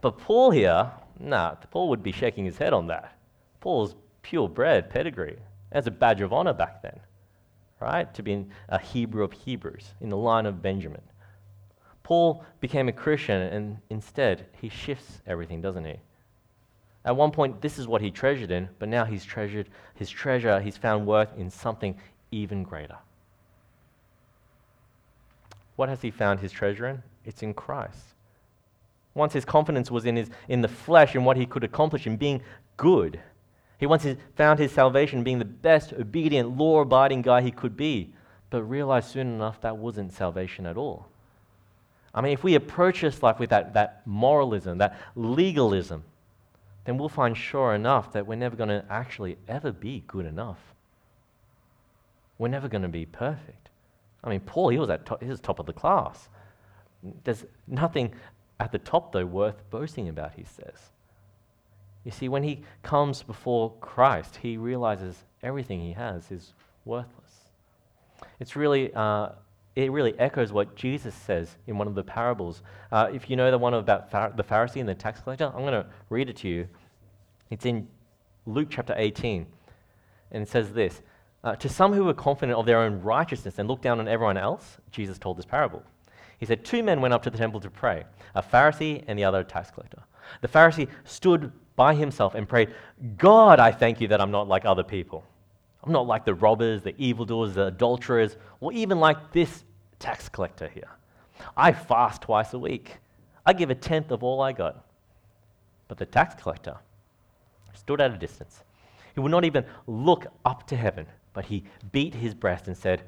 But 0.00 0.18
Paul 0.18 0.50
here, 0.50 0.90
nah, 1.20 1.54
Paul 1.70 1.88
would 1.90 2.02
be 2.02 2.12
shaking 2.12 2.44
his 2.44 2.58
head 2.58 2.72
on 2.72 2.88
that. 2.88 3.16
Paul's 3.60 3.94
purebred 4.22 4.90
pedigree. 4.90 5.38
As 5.70 5.86
a 5.86 5.90
badge 5.90 6.20
of 6.20 6.34
honor 6.34 6.52
back 6.52 6.82
then, 6.82 7.00
right? 7.80 8.12
To 8.12 8.22
be 8.22 8.44
a 8.68 8.78
Hebrew 8.78 9.24
of 9.24 9.32
Hebrews 9.32 9.94
in 10.02 10.10
the 10.10 10.18
line 10.18 10.44
of 10.44 10.60
Benjamin. 10.60 11.00
Paul 12.02 12.44
became 12.60 12.88
a 12.88 12.92
Christian, 12.92 13.40
and 13.40 13.78
instead, 13.88 14.46
he 14.60 14.68
shifts 14.68 15.22
everything, 15.26 15.62
doesn't 15.62 15.86
he? 15.86 15.96
At 17.04 17.16
one 17.16 17.30
point, 17.30 17.62
this 17.62 17.78
is 17.78 17.88
what 17.88 18.02
he 18.02 18.10
treasured 18.10 18.50
in, 18.50 18.68
but 18.78 18.88
now 18.88 19.04
he's 19.06 19.24
treasured 19.24 19.70
his 19.94 20.10
treasure, 20.10 20.60
he's 20.60 20.76
found 20.76 21.06
worth 21.06 21.36
in 21.38 21.48
something 21.48 21.96
even 22.32 22.64
greater. 22.64 22.98
What 25.76 25.88
has 25.88 26.02
he 26.02 26.10
found 26.10 26.40
his 26.40 26.50
treasure 26.50 26.88
in? 26.88 27.02
It's 27.24 27.42
in 27.42 27.54
Christ. 27.54 28.14
Once 29.14 29.32
his 29.32 29.44
confidence 29.44 29.90
was 29.90 30.04
in, 30.04 30.16
his, 30.16 30.30
in 30.48 30.62
the 30.62 30.68
flesh 30.68 31.14
and 31.14 31.24
what 31.24 31.36
he 31.36 31.46
could 31.46 31.64
accomplish 31.64 32.06
in 32.06 32.16
being 32.16 32.42
good. 32.76 33.20
He 33.78 33.86
once 33.86 34.06
found 34.36 34.58
his 34.58 34.72
salvation 34.72 35.22
being 35.22 35.38
the 35.38 35.44
best, 35.44 35.92
obedient, 35.92 36.56
law 36.56 36.80
abiding 36.80 37.22
guy 37.22 37.42
he 37.42 37.50
could 37.50 37.76
be, 37.76 38.12
but 38.48 38.62
realized 38.62 39.10
soon 39.10 39.26
enough 39.26 39.60
that 39.60 39.76
wasn't 39.76 40.12
salvation 40.12 40.66
at 40.66 40.76
all. 40.76 41.08
I 42.14 42.20
mean, 42.20 42.32
if 42.32 42.44
we 42.44 42.54
approach 42.54 43.00
this 43.00 43.22
life 43.22 43.38
with 43.38 43.50
that, 43.50 43.74
that 43.74 44.02
moralism, 44.06 44.78
that 44.78 44.98
legalism, 45.16 46.04
then 46.84 46.98
we'll 46.98 47.08
find 47.08 47.36
sure 47.36 47.74
enough 47.74 48.12
that 48.12 48.26
we're 48.26 48.36
never 48.36 48.56
going 48.56 48.68
to 48.68 48.84
actually 48.90 49.38
ever 49.48 49.72
be 49.72 50.04
good 50.06 50.26
enough. 50.26 50.58
We're 52.38 52.48
never 52.48 52.68
going 52.68 52.82
to 52.82 52.88
be 52.88 53.06
perfect. 53.06 53.70
I 54.24 54.30
mean, 54.30 54.40
Paul, 54.40 54.70
he 54.70 54.78
was 54.78 54.90
at 54.90 55.04
top, 55.04 55.22
he 55.22 55.28
was 55.28 55.40
top 55.40 55.58
of 55.58 55.66
the 55.66 55.72
class. 55.72 56.28
There's 57.24 57.44
nothing 57.66 58.14
at 58.60 58.72
the 58.72 58.78
top, 58.78 59.12
though, 59.12 59.26
worth 59.26 59.68
boasting 59.70 60.08
about, 60.08 60.34
he 60.34 60.44
says. 60.44 60.92
You 62.04 62.10
see, 62.10 62.28
when 62.28 62.42
he 62.42 62.62
comes 62.82 63.22
before 63.22 63.72
Christ, 63.80 64.36
he 64.36 64.56
realizes 64.56 65.24
everything 65.42 65.80
he 65.80 65.92
has 65.92 66.30
is 66.30 66.52
worthless. 66.84 67.50
It's 68.40 68.56
really, 68.56 68.92
uh, 68.94 69.30
it 69.74 69.90
really 69.90 70.18
echoes 70.18 70.52
what 70.52 70.74
Jesus 70.76 71.14
says 71.14 71.56
in 71.66 71.78
one 71.78 71.86
of 71.86 71.94
the 71.94 72.02
parables. 72.02 72.62
Uh, 72.90 73.08
if 73.12 73.30
you 73.30 73.36
know 73.36 73.50
the 73.50 73.58
one 73.58 73.74
about 73.74 74.36
the 74.36 74.44
Pharisee 74.44 74.80
and 74.80 74.88
the 74.88 74.94
tax 74.94 75.20
collector, 75.20 75.46
I'm 75.46 75.62
going 75.62 75.72
to 75.72 75.86
read 76.08 76.28
it 76.28 76.36
to 76.38 76.48
you. 76.48 76.68
It's 77.50 77.66
in 77.66 77.88
Luke 78.46 78.68
chapter 78.70 78.94
18, 78.96 79.46
and 80.32 80.42
it 80.42 80.48
says 80.48 80.72
this 80.72 81.02
uh, 81.44 81.56
To 81.56 81.68
some 81.68 81.92
who 81.92 82.04
were 82.04 82.14
confident 82.14 82.58
of 82.58 82.66
their 82.66 82.78
own 82.78 83.00
righteousness 83.02 83.58
and 83.58 83.68
looked 83.68 83.82
down 83.82 84.00
on 84.00 84.08
everyone 84.08 84.36
else, 84.36 84.78
Jesus 84.90 85.18
told 85.18 85.38
this 85.38 85.44
parable. 85.44 85.82
He 86.38 86.46
said, 86.46 86.64
Two 86.64 86.82
men 86.82 87.00
went 87.00 87.14
up 87.14 87.22
to 87.24 87.30
the 87.30 87.38
temple 87.38 87.60
to 87.60 87.70
pray, 87.70 88.04
a 88.34 88.42
Pharisee 88.42 89.04
and 89.06 89.18
the 89.18 89.24
other 89.24 89.40
a 89.40 89.44
tax 89.44 89.70
collector. 89.70 90.02
The 90.40 90.48
Pharisee 90.48 90.88
stood 91.04 91.52
by 91.76 91.94
himself 91.94 92.34
and 92.34 92.48
prayed, 92.48 92.74
God, 93.16 93.60
I 93.60 93.72
thank 93.72 94.00
you 94.00 94.08
that 94.08 94.20
I'm 94.20 94.30
not 94.30 94.48
like 94.48 94.64
other 94.64 94.84
people. 94.84 95.24
I'm 95.84 95.92
not 95.92 96.06
like 96.06 96.24
the 96.24 96.34
robbers, 96.34 96.82
the 96.82 96.94
evildoers, 96.96 97.54
the 97.54 97.66
adulterers, 97.66 98.36
or 98.60 98.72
even 98.72 99.00
like 99.00 99.32
this 99.32 99.64
tax 99.98 100.28
collector 100.28 100.68
here. 100.68 100.90
I 101.56 101.72
fast 101.72 102.22
twice 102.22 102.54
a 102.54 102.58
week. 102.58 102.98
I 103.44 103.52
give 103.52 103.70
a 103.70 103.74
tenth 103.74 104.10
of 104.12 104.22
all 104.22 104.40
I 104.40 104.52
got. 104.52 104.84
But 105.88 105.98
the 105.98 106.06
tax 106.06 106.40
collector 106.40 106.76
stood 107.74 108.00
at 108.00 108.12
a 108.12 108.16
distance. 108.16 108.62
He 109.14 109.20
would 109.20 109.32
not 109.32 109.44
even 109.44 109.64
look 109.86 110.26
up 110.44 110.66
to 110.68 110.76
heaven, 110.76 111.06
but 111.32 111.46
he 111.46 111.64
beat 111.90 112.14
his 112.14 112.34
breast 112.34 112.66
and 112.66 112.76
said, 112.76 113.02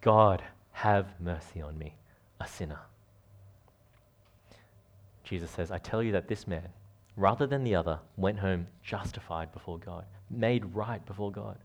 God, 0.00 0.42
Have 0.72 1.20
mercy 1.20 1.60
on 1.60 1.78
me, 1.78 1.94
a 2.40 2.46
sinner. 2.46 2.80
Jesus 5.24 5.50
says, 5.50 5.70
I 5.70 5.78
tell 5.78 6.02
you 6.02 6.12
that 6.12 6.28
this 6.28 6.46
man, 6.46 6.68
rather 7.16 7.46
than 7.46 7.62
the 7.62 7.74
other, 7.74 8.00
went 8.16 8.38
home 8.38 8.66
justified 8.82 9.52
before 9.52 9.78
God, 9.78 10.04
made 10.28 10.74
right 10.74 11.04
before 11.06 11.30
God. 11.30 11.58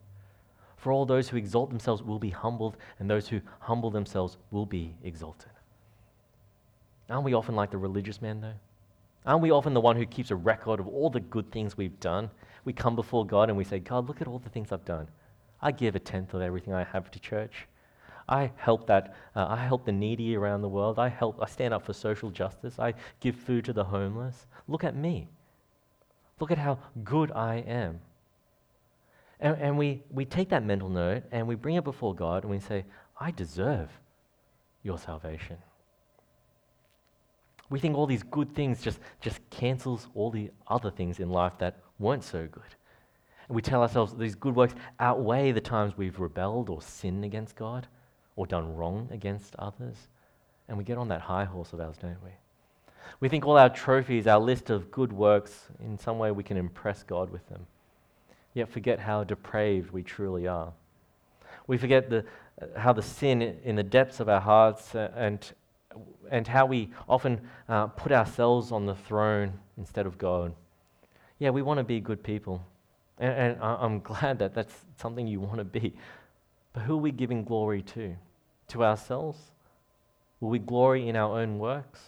For 0.78 0.92
all 0.92 1.06
those 1.06 1.30
who 1.30 1.38
exalt 1.38 1.70
themselves 1.70 2.04
will 2.04 2.20
be 2.20 2.30
humbled, 2.30 2.78
and 3.00 3.10
those 3.10 3.28
who 3.28 3.42
humble 3.60 3.90
themselves 3.90 4.38
will 4.52 4.68
be 4.68 4.94
exalted. 5.04 5.50
Aren't 7.10 7.24
we 7.24 7.34
often 7.34 7.56
like 7.56 7.72
the 7.72 7.78
religious 7.78 8.22
man, 8.22 8.42
though? 8.42 8.54
Aren't 9.26 9.42
we 9.42 9.52
often 9.52 9.74
the 9.74 9.82
one 9.82 9.96
who 9.96 10.06
keeps 10.06 10.30
a 10.30 10.36
record 10.36 10.80
of 10.80 10.88
all 10.88 11.10
the 11.10 11.20
good 11.20 11.52
things 11.52 11.76
we've 11.76 12.00
done? 12.00 12.30
We 12.64 12.74
come 12.74 12.96
before 12.96 13.26
God 13.26 13.50
and 13.50 13.58
we 13.58 13.64
say, 13.64 13.80
God, 13.80 14.08
look 14.08 14.22
at 14.22 14.28
all 14.28 14.40
the 14.40 14.50
things 14.50 14.72
I've 14.72 14.86
done. 14.86 15.08
I 15.66 15.72
give 15.72 15.96
a 15.96 16.00
tenth 16.00 16.36
of 16.36 16.44
everything 16.44 16.76
I 16.76 16.84
have 16.84 17.10
to 17.10 17.20
church. 17.20 17.68
I 18.30 18.52
help 18.56 18.86
that. 18.86 19.16
Uh, 19.36 19.48
I 19.50 19.58
help 19.58 19.84
the 19.84 19.92
needy 19.92 20.36
around 20.36 20.62
the 20.62 20.70
world. 20.70 21.00
I 21.00 21.10
help. 21.10 21.42
I 21.42 21.48
stand 21.48 21.74
up 21.74 21.84
for 21.84 21.92
social 21.92 22.30
justice. 22.30 22.78
I 22.78 22.94
give 23.20 23.36
food 23.36 23.66
to 23.66 23.74
the 23.74 23.84
homeless. 23.84 24.46
Look 24.68 24.84
at 24.84 24.96
me. 24.96 25.28
Look 26.40 26.52
at 26.52 26.60
how 26.60 26.78
good 27.04 27.32
I 27.32 27.56
am. 27.68 28.00
And, 29.40 29.58
and 29.60 29.76
we, 29.76 30.04
we 30.12 30.24
take 30.24 30.50
that 30.50 30.64
mental 30.64 30.88
note 30.88 31.24
and 31.32 31.48
we 31.48 31.56
bring 31.56 31.76
it 31.76 31.84
before 31.84 32.14
God 32.14 32.44
and 32.44 32.52
we 32.52 32.60
say, 32.60 32.86
I 33.20 33.32
deserve 33.32 33.90
your 34.84 35.00
salvation. 35.00 35.58
We 37.72 37.80
think 37.80 37.98
all 37.98 38.06
these 38.06 38.22
good 38.22 38.54
things 38.54 38.84
just, 38.84 39.00
just 39.20 39.40
cancels 39.50 40.10
all 40.14 40.30
the 40.30 40.52
other 40.68 40.92
things 40.92 41.20
in 41.20 41.32
life 41.32 41.54
that 41.58 41.80
weren't 41.98 42.24
so 42.24 42.46
good. 42.46 42.76
We 43.50 43.62
tell 43.62 43.82
ourselves 43.82 44.12
that 44.12 44.20
these 44.20 44.36
good 44.36 44.56
works 44.56 44.74
outweigh 45.00 45.52
the 45.52 45.62
times 45.62 45.98
we've 45.98 46.20
rebelled 46.20 46.70
or 46.70 46.82
sinned 46.82 47.24
against 47.24 47.56
God 47.56 47.88
or 48.36 48.48
done 48.48 48.76
wrong 48.76 49.08
against 49.12 49.56
others. 49.58 49.96
And 50.68 50.78
we 50.78 50.84
get 50.84 50.98
on 50.98 51.10
that 51.10 51.22
high 51.22 51.46
horse 51.46 51.74
of 51.74 51.80
ours, 51.80 51.96
don't 52.02 52.24
we? 52.24 52.32
We 53.20 53.30
think 53.30 53.46
all 53.46 53.58
our 53.58 53.70
trophies, 53.70 54.28
our 54.28 54.40
list 54.40 54.70
of 54.70 54.92
good 54.92 55.14
works, 55.14 55.68
in 55.80 55.98
some 55.98 56.18
way 56.18 56.32
we 56.32 56.44
can 56.44 56.58
impress 56.58 57.04
God 57.04 57.30
with 57.30 57.48
them, 57.50 57.68
yet 58.54 58.68
forget 58.68 59.00
how 59.00 59.24
depraved 59.24 59.92
we 59.92 60.02
truly 60.02 60.48
are. 60.48 60.74
We 61.68 61.78
forget 61.78 62.10
the, 62.10 62.26
how 62.76 62.94
the 62.94 63.02
sin 63.02 63.42
in 63.64 63.76
the 63.76 63.84
depths 63.84 64.20
of 64.20 64.28
our 64.28 64.42
hearts 64.42 64.96
uh, 64.96 65.12
and, 65.16 65.52
and 66.32 66.48
how 66.48 66.66
we 66.66 66.92
often 67.08 67.42
uh, 67.70 67.88
put 67.88 68.12
ourselves 68.12 68.72
on 68.72 68.86
the 68.86 68.96
throne 68.96 69.54
instead 69.78 70.06
of 70.06 70.18
God. 70.18 70.54
Yeah, 71.40 71.52
we 71.52 71.62
want 71.62 71.78
to 71.78 71.84
be 71.84 72.00
good 72.00 72.24
people. 72.24 72.62
And, 73.18 73.34
and 73.34 73.58
I'm 73.62 74.00
glad 74.02 74.40
that 74.40 74.54
that's 74.54 74.74
something 74.98 75.28
you 75.28 75.40
want 75.40 75.58
to 75.58 75.64
be. 75.64 75.94
But 76.74 76.84
who 76.84 76.96
are 76.96 77.02
we 77.02 77.12
giving 77.12 77.44
glory 77.44 77.82
to? 77.84 78.16
To 78.70 78.84
ourselves? 78.84 79.40
Will 80.40 80.50
we 80.50 80.60
glory 80.60 81.08
in 81.08 81.16
our 81.16 81.40
own 81.40 81.60
works? 81.60 82.02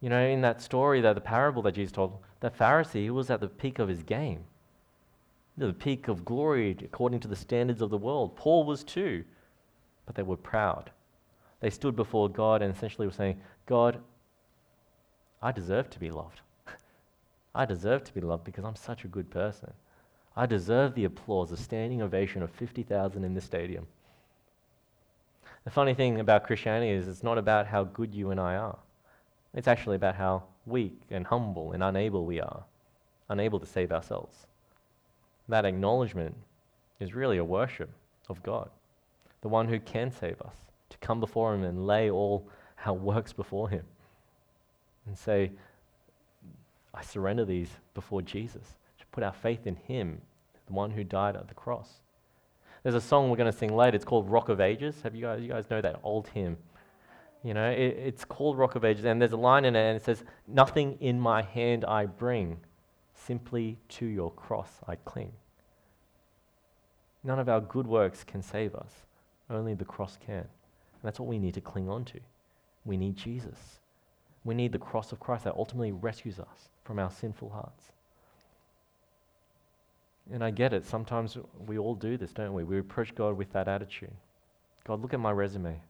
You 0.00 0.08
know, 0.08 0.24
in 0.24 0.40
that 0.40 0.62
story, 0.62 1.02
that 1.02 1.14
the 1.14 1.20
parable 1.20 1.62
that 1.62 1.74
Jesus 1.74 1.92
told, 1.92 2.18
that 2.40 2.56
Pharisee 2.56 3.10
was 3.10 3.30
at 3.30 3.40
the 3.40 3.48
peak 3.48 3.78
of 3.78 3.88
his 3.88 4.02
game, 4.02 4.44
the 5.58 5.74
peak 5.74 6.08
of 6.08 6.24
glory 6.24 6.76
according 6.82 7.20
to 7.20 7.28
the 7.28 7.36
standards 7.36 7.82
of 7.82 7.90
the 7.90 7.98
world. 7.98 8.34
Paul 8.34 8.64
was 8.64 8.82
too, 8.82 9.24
but 10.06 10.14
they 10.14 10.22
were 10.22 10.38
proud. 10.38 10.90
They 11.60 11.68
stood 11.68 11.94
before 11.94 12.30
God 12.30 12.62
and 12.62 12.74
essentially 12.74 13.06
were 13.06 13.12
saying, 13.12 13.38
God, 13.66 14.00
I 15.42 15.52
deserve 15.52 15.90
to 15.90 16.00
be 16.00 16.10
loved. 16.10 16.40
I 17.54 17.64
deserve 17.64 18.04
to 18.04 18.14
be 18.14 18.20
loved 18.20 18.44
because 18.44 18.64
I'm 18.64 18.76
such 18.76 19.04
a 19.04 19.08
good 19.08 19.30
person. 19.30 19.72
I 20.36 20.46
deserve 20.46 20.94
the 20.94 21.04
applause, 21.04 21.50
a 21.50 21.56
standing 21.56 22.02
ovation 22.02 22.42
of 22.42 22.50
50,000 22.50 23.24
in 23.24 23.34
the 23.34 23.40
stadium. 23.40 23.86
The 25.64 25.70
funny 25.70 25.94
thing 25.94 26.20
about 26.20 26.44
Christianity 26.44 26.92
is 26.92 27.08
it's 27.08 27.22
not 27.22 27.38
about 27.38 27.66
how 27.66 27.84
good 27.84 28.14
you 28.14 28.30
and 28.30 28.40
I 28.40 28.56
are. 28.56 28.78
It's 29.52 29.68
actually 29.68 29.96
about 29.96 30.14
how 30.14 30.44
weak 30.64 31.00
and 31.10 31.26
humble 31.26 31.72
and 31.72 31.82
unable 31.82 32.24
we 32.24 32.40
are, 32.40 32.64
unable 33.28 33.58
to 33.58 33.66
save 33.66 33.92
ourselves. 33.92 34.46
That 35.48 35.64
acknowledgement 35.64 36.36
is 37.00 37.14
really 37.14 37.38
a 37.38 37.44
worship 37.44 37.90
of 38.28 38.42
God, 38.42 38.70
the 39.40 39.48
one 39.48 39.66
who 39.66 39.80
can 39.80 40.12
save 40.12 40.40
us, 40.42 40.54
to 40.90 40.98
come 40.98 41.18
before 41.18 41.54
Him 41.54 41.64
and 41.64 41.86
lay 41.86 42.10
all 42.10 42.48
our 42.86 42.94
works 42.94 43.32
before 43.32 43.68
Him 43.68 43.84
and 45.06 45.18
say, 45.18 45.50
I 46.94 47.02
surrender 47.02 47.44
these 47.44 47.70
before 47.94 48.22
Jesus, 48.22 48.76
to 48.98 49.06
put 49.12 49.22
our 49.22 49.32
faith 49.32 49.66
in 49.66 49.76
Him, 49.76 50.20
the 50.66 50.72
one 50.72 50.90
who 50.90 51.04
died 51.04 51.36
at 51.36 51.48
the 51.48 51.54
cross. 51.54 52.00
There's 52.82 52.94
a 52.94 53.00
song 53.00 53.30
we're 53.30 53.36
going 53.36 53.50
to 53.50 53.56
sing 53.56 53.74
later. 53.74 53.94
It's 53.94 54.04
called 54.04 54.28
Rock 54.28 54.48
of 54.48 54.60
Ages. 54.60 55.02
Have 55.02 55.14
you 55.14 55.22
guys, 55.22 55.42
you 55.42 55.48
guys 55.48 55.68
know 55.70 55.80
that 55.80 56.00
old 56.02 56.28
hymn? 56.28 56.56
You 57.42 57.54
know, 57.54 57.70
it, 57.70 57.96
it's 57.98 58.24
called 58.24 58.58
Rock 58.58 58.74
of 58.74 58.84
Ages, 58.84 59.04
and 59.04 59.20
there's 59.20 59.32
a 59.32 59.36
line 59.36 59.64
in 59.64 59.76
it, 59.76 59.80
and 59.80 59.96
it 59.96 60.04
says, 60.04 60.24
Nothing 60.46 60.96
in 61.00 61.20
my 61.20 61.42
hand 61.42 61.84
I 61.84 62.06
bring, 62.06 62.58
simply 63.14 63.78
to 63.90 64.06
your 64.06 64.32
cross 64.32 64.70
I 64.86 64.96
cling. 64.96 65.32
None 67.22 67.38
of 67.38 67.48
our 67.48 67.60
good 67.60 67.86
works 67.86 68.24
can 68.24 68.42
save 68.42 68.74
us, 68.74 68.92
only 69.50 69.74
the 69.74 69.84
cross 69.84 70.18
can. 70.24 70.36
And 70.36 71.02
that's 71.02 71.20
what 71.20 71.28
we 71.28 71.38
need 71.38 71.54
to 71.54 71.60
cling 71.60 71.88
on 71.88 72.04
to. 72.06 72.20
We 72.84 72.96
need 72.96 73.16
Jesus. 73.16 73.80
We 74.44 74.54
need 74.54 74.72
the 74.72 74.78
cross 74.78 75.12
of 75.12 75.20
Christ 75.20 75.44
that 75.44 75.54
ultimately 75.54 75.92
rescues 75.92 76.38
us 76.38 76.68
from 76.90 76.98
our 76.98 77.10
sinful 77.12 77.48
hearts. 77.50 77.92
And 80.32 80.42
I 80.42 80.50
get 80.50 80.72
it. 80.72 80.84
Sometimes 80.84 81.38
we 81.64 81.78
all 81.78 81.94
do 81.94 82.16
this, 82.16 82.32
don't 82.32 82.52
we? 82.52 82.64
We 82.64 82.80
approach 82.80 83.14
God 83.14 83.36
with 83.36 83.52
that 83.52 83.68
attitude. 83.68 84.10
God, 84.88 85.00
look 85.00 85.14
at 85.14 85.20
my 85.20 85.30
resume. 85.30 85.80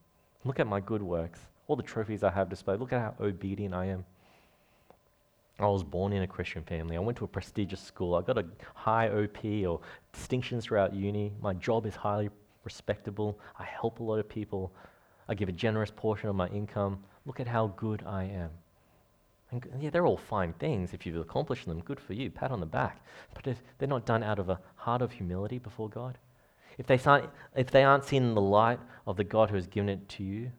Look 0.44 0.60
at 0.60 0.66
my 0.66 0.78
good 0.78 1.00
works. 1.00 1.40
All 1.68 1.76
the 1.76 1.82
trophies 1.82 2.22
I 2.22 2.30
have 2.30 2.50
displayed. 2.50 2.80
Look 2.80 2.92
at 2.92 3.00
how 3.00 3.14
obedient 3.18 3.72
I 3.72 3.86
am. 3.86 4.04
I 5.58 5.68
was 5.68 5.82
born 5.82 6.12
in 6.12 6.22
a 6.22 6.26
Christian 6.26 6.64
family. 6.64 6.96
I 6.96 7.00
went 7.00 7.16
to 7.16 7.24
a 7.24 7.28
prestigious 7.28 7.80
school. 7.80 8.14
I 8.14 8.20
got 8.20 8.36
a 8.36 8.44
high 8.74 9.08
OP 9.08 9.42
or 9.66 9.80
distinctions 10.12 10.66
throughout 10.66 10.92
uni. 10.92 11.32
My 11.40 11.54
job 11.54 11.86
is 11.86 11.96
highly 11.96 12.28
respectable. 12.64 13.38
I 13.58 13.64
help 13.64 14.00
a 14.00 14.02
lot 14.02 14.18
of 14.18 14.28
people. 14.28 14.70
I 15.30 15.34
give 15.34 15.48
a 15.48 15.52
generous 15.52 15.90
portion 15.90 16.28
of 16.28 16.36
my 16.36 16.48
income. 16.48 17.02
Look 17.24 17.40
at 17.40 17.46
how 17.46 17.68
good 17.68 18.02
I 18.06 18.24
am. 18.24 18.50
And 19.50 19.64
yeah, 19.80 19.90
they're 19.90 20.06
all 20.06 20.16
fine 20.16 20.52
things. 20.54 20.94
If 20.94 21.04
you've 21.04 21.20
accomplished 21.20 21.66
them, 21.66 21.80
good 21.80 22.00
for 22.00 22.12
you, 22.12 22.30
pat 22.30 22.52
on 22.52 22.60
the 22.60 22.66
back. 22.66 23.04
But 23.34 23.46
if 23.46 23.62
they're 23.78 23.88
not 23.88 24.06
done 24.06 24.22
out 24.22 24.38
of 24.38 24.48
a 24.48 24.60
heart 24.76 25.02
of 25.02 25.12
humility 25.12 25.58
before 25.58 25.88
God, 25.88 26.18
if 26.78 26.86
they, 26.86 26.98
aren't, 27.04 27.28
if 27.56 27.70
they 27.70 27.82
aren't 27.82 28.04
seen 28.04 28.22
in 28.22 28.34
the 28.34 28.40
light 28.40 28.78
of 29.06 29.16
the 29.16 29.24
God 29.24 29.50
who 29.50 29.56
has 29.56 29.66
given 29.66 29.88
it 29.88 30.08
to 30.10 30.22
you, 30.22 30.52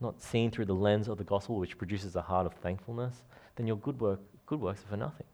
not 0.00 0.20
seen 0.20 0.50
through 0.50 0.66
the 0.66 0.74
lens 0.74 1.08
of 1.08 1.16
the 1.16 1.24
gospel, 1.24 1.56
which 1.56 1.78
produces 1.78 2.16
a 2.16 2.22
heart 2.22 2.46
of 2.46 2.54
thankfulness, 2.54 3.22
then 3.56 3.66
your 3.66 3.76
good, 3.76 4.00
work, 4.00 4.20
good 4.46 4.60
works 4.60 4.82
are 4.84 4.88
for 4.88 4.96
nothing. 4.96 5.26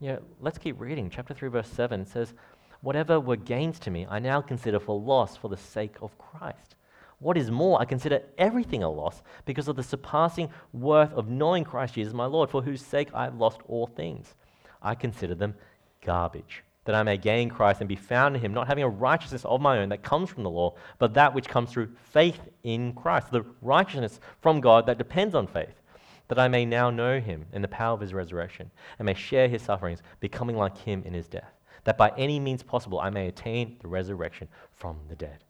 Yeah, 0.00 0.18
let's 0.40 0.58
keep 0.58 0.80
reading. 0.80 1.10
Chapter 1.10 1.34
3, 1.34 1.48
verse 1.48 1.68
7 1.68 2.06
says, 2.06 2.34
Whatever 2.80 3.18
were 3.18 3.36
gains 3.36 3.78
to 3.80 3.90
me, 3.90 4.06
I 4.08 4.18
now 4.18 4.40
consider 4.40 4.78
for 4.78 4.98
loss 4.98 5.36
for 5.36 5.48
the 5.48 5.56
sake 5.56 5.96
of 6.00 6.16
Christ. 6.18 6.76
What 7.20 7.36
is 7.36 7.50
more, 7.50 7.80
I 7.80 7.84
consider 7.84 8.22
everything 8.36 8.82
a 8.82 8.88
loss 8.88 9.22
because 9.44 9.66
of 9.66 9.76
the 9.76 9.82
surpassing 9.82 10.50
worth 10.72 11.12
of 11.12 11.28
knowing 11.28 11.64
Christ 11.64 11.94
Jesus 11.94 12.14
my 12.14 12.26
Lord, 12.26 12.48
for 12.48 12.62
whose 12.62 12.80
sake 12.80 13.08
I 13.12 13.24
have 13.24 13.34
lost 13.34 13.60
all 13.66 13.88
things. 13.88 14.34
I 14.80 14.94
consider 14.94 15.34
them 15.34 15.54
garbage, 16.00 16.62
that 16.84 16.94
I 16.94 17.02
may 17.02 17.16
gain 17.16 17.48
Christ 17.48 17.80
and 17.80 17.88
be 17.88 17.96
found 17.96 18.36
in 18.36 18.42
him, 18.42 18.54
not 18.54 18.68
having 18.68 18.84
a 18.84 18.88
righteousness 18.88 19.44
of 19.44 19.60
my 19.60 19.78
own 19.78 19.88
that 19.88 20.04
comes 20.04 20.30
from 20.30 20.44
the 20.44 20.50
law, 20.50 20.76
but 21.00 21.14
that 21.14 21.34
which 21.34 21.48
comes 21.48 21.70
through 21.70 21.90
faith 22.04 22.40
in 22.62 22.92
Christ, 22.92 23.32
the 23.32 23.44
righteousness 23.62 24.20
from 24.40 24.60
God 24.60 24.86
that 24.86 24.98
depends 24.98 25.34
on 25.34 25.48
faith, 25.48 25.82
that 26.28 26.38
I 26.38 26.46
may 26.46 26.64
now 26.64 26.88
know 26.90 27.18
him 27.18 27.46
in 27.52 27.62
the 27.62 27.68
power 27.68 27.94
of 27.94 28.00
his 28.00 28.14
resurrection, 28.14 28.70
and 29.00 29.06
may 29.06 29.14
share 29.14 29.48
his 29.48 29.62
sufferings, 29.62 30.02
becoming 30.20 30.56
like 30.56 30.78
him 30.78 31.02
in 31.04 31.14
his 31.14 31.26
death, 31.26 31.52
that 31.82 31.98
by 31.98 32.12
any 32.16 32.38
means 32.38 32.62
possible 32.62 33.00
I 33.00 33.10
may 33.10 33.26
attain 33.26 33.76
the 33.80 33.88
resurrection 33.88 34.46
from 34.70 35.00
the 35.08 35.16
dead. 35.16 35.42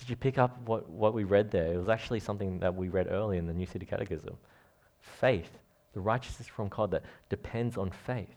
Did 0.00 0.08
you 0.08 0.16
pick 0.16 0.38
up 0.38 0.58
what, 0.66 0.88
what 0.88 1.12
we 1.12 1.24
read 1.24 1.50
there? 1.50 1.74
It 1.74 1.76
was 1.76 1.90
actually 1.90 2.20
something 2.20 2.58
that 2.60 2.74
we 2.74 2.88
read 2.88 3.08
early 3.10 3.36
in 3.36 3.46
the 3.46 3.52
New 3.52 3.66
City 3.66 3.84
Catechism. 3.84 4.34
Faith, 5.00 5.58
the 5.92 6.00
righteousness 6.00 6.48
from 6.48 6.68
God 6.68 6.90
that 6.92 7.02
depends 7.28 7.76
on 7.76 7.90
faith. 7.90 8.34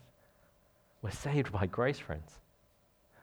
We're 1.02 1.12
saved 1.12 1.54
by 1.54 1.66
grace, 1.68 2.00
friends. 2.00 2.32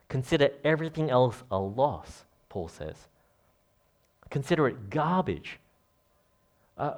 Consider 0.09 0.49
everything 0.63 1.11
else 1.11 1.43
a 1.51 1.59
loss, 1.59 2.25
Paul 2.49 2.67
says. 2.67 2.95
Consider 4.31 4.67
it 4.67 4.89
garbage. 4.89 5.59
Uh, 6.77 6.95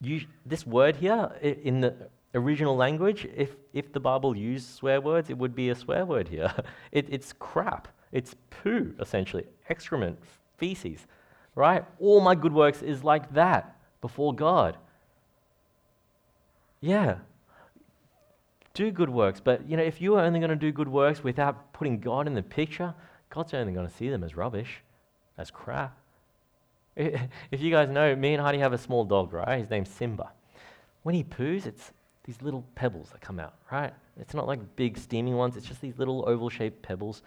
you, 0.00 0.26
this 0.44 0.66
word 0.66 0.96
here, 0.96 1.32
in 1.40 1.80
the 1.80 1.94
original 2.34 2.76
language, 2.76 3.26
if, 3.34 3.56
if 3.72 3.92
the 3.92 4.00
Bible 4.00 4.36
used 4.36 4.68
swear 4.68 5.00
words, 5.00 5.30
it 5.30 5.38
would 5.38 5.54
be 5.54 5.70
a 5.70 5.74
swear 5.74 6.04
word 6.04 6.28
here. 6.28 6.52
It, 6.92 7.06
it's 7.08 7.32
crap. 7.32 7.88
It's 8.12 8.34
poo, 8.50 8.94
essentially, 9.00 9.44
excrement, 9.68 10.18
feces, 10.56 11.06
right? 11.54 11.84
All 11.98 12.20
my 12.20 12.34
good 12.34 12.52
works 12.52 12.82
is 12.82 13.04
like 13.04 13.32
that 13.34 13.76
before 14.00 14.34
God. 14.34 14.76
Yeah. 16.80 17.16
Do 18.74 18.90
good 18.90 19.10
works, 19.10 19.40
but 19.40 19.68
you 19.68 19.76
know, 19.76 19.82
if 19.82 20.00
you 20.00 20.14
are 20.14 20.24
only 20.24 20.38
going 20.38 20.50
to 20.50 20.56
do 20.56 20.70
good 20.70 20.88
works 20.88 21.24
without 21.24 21.72
putting 21.72 21.98
God 21.98 22.26
in 22.26 22.34
the 22.34 22.42
picture, 22.42 22.94
God's 23.30 23.54
only 23.54 23.72
going 23.72 23.88
to 23.88 23.92
see 23.92 24.08
them 24.08 24.22
as 24.22 24.36
rubbish, 24.36 24.82
as 25.36 25.50
crap. 25.50 25.96
If 26.96 27.60
you 27.60 27.70
guys 27.70 27.88
know, 27.88 28.14
me 28.16 28.34
and 28.34 28.42
Heidi 28.42 28.58
have 28.58 28.72
a 28.72 28.78
small 28.78 29.04
dog, 29.04 29.32
right? 29.32 29.60
His 29.60 29.70
name's 29.70 29.88
Simba. 29.88 30.32
When 31.02 31.14
he 31.14 31.22
poos, 31.22 31.64
it's 31.64 31.92
these 32.24 32.42
little 32.42 32.64
pebbles 32.74 33.10
that 33.10 33.20
come 33.20 33.38
out, 33.38 33.54
right? 33.70 33.94
It's 34.20 34.34
not 34.34 34.46
like 34.46 34.76
big 34.76 34.98
steaming 34.98 35.36
ones, 35.36 35.56
it's 35.56 35.66
just 35.66 35.80
these 35.80 35.98
little 35.98 36.28
oval 36.28 36.50
shaped 36.50 36.82
pebbles. 36.82 37.22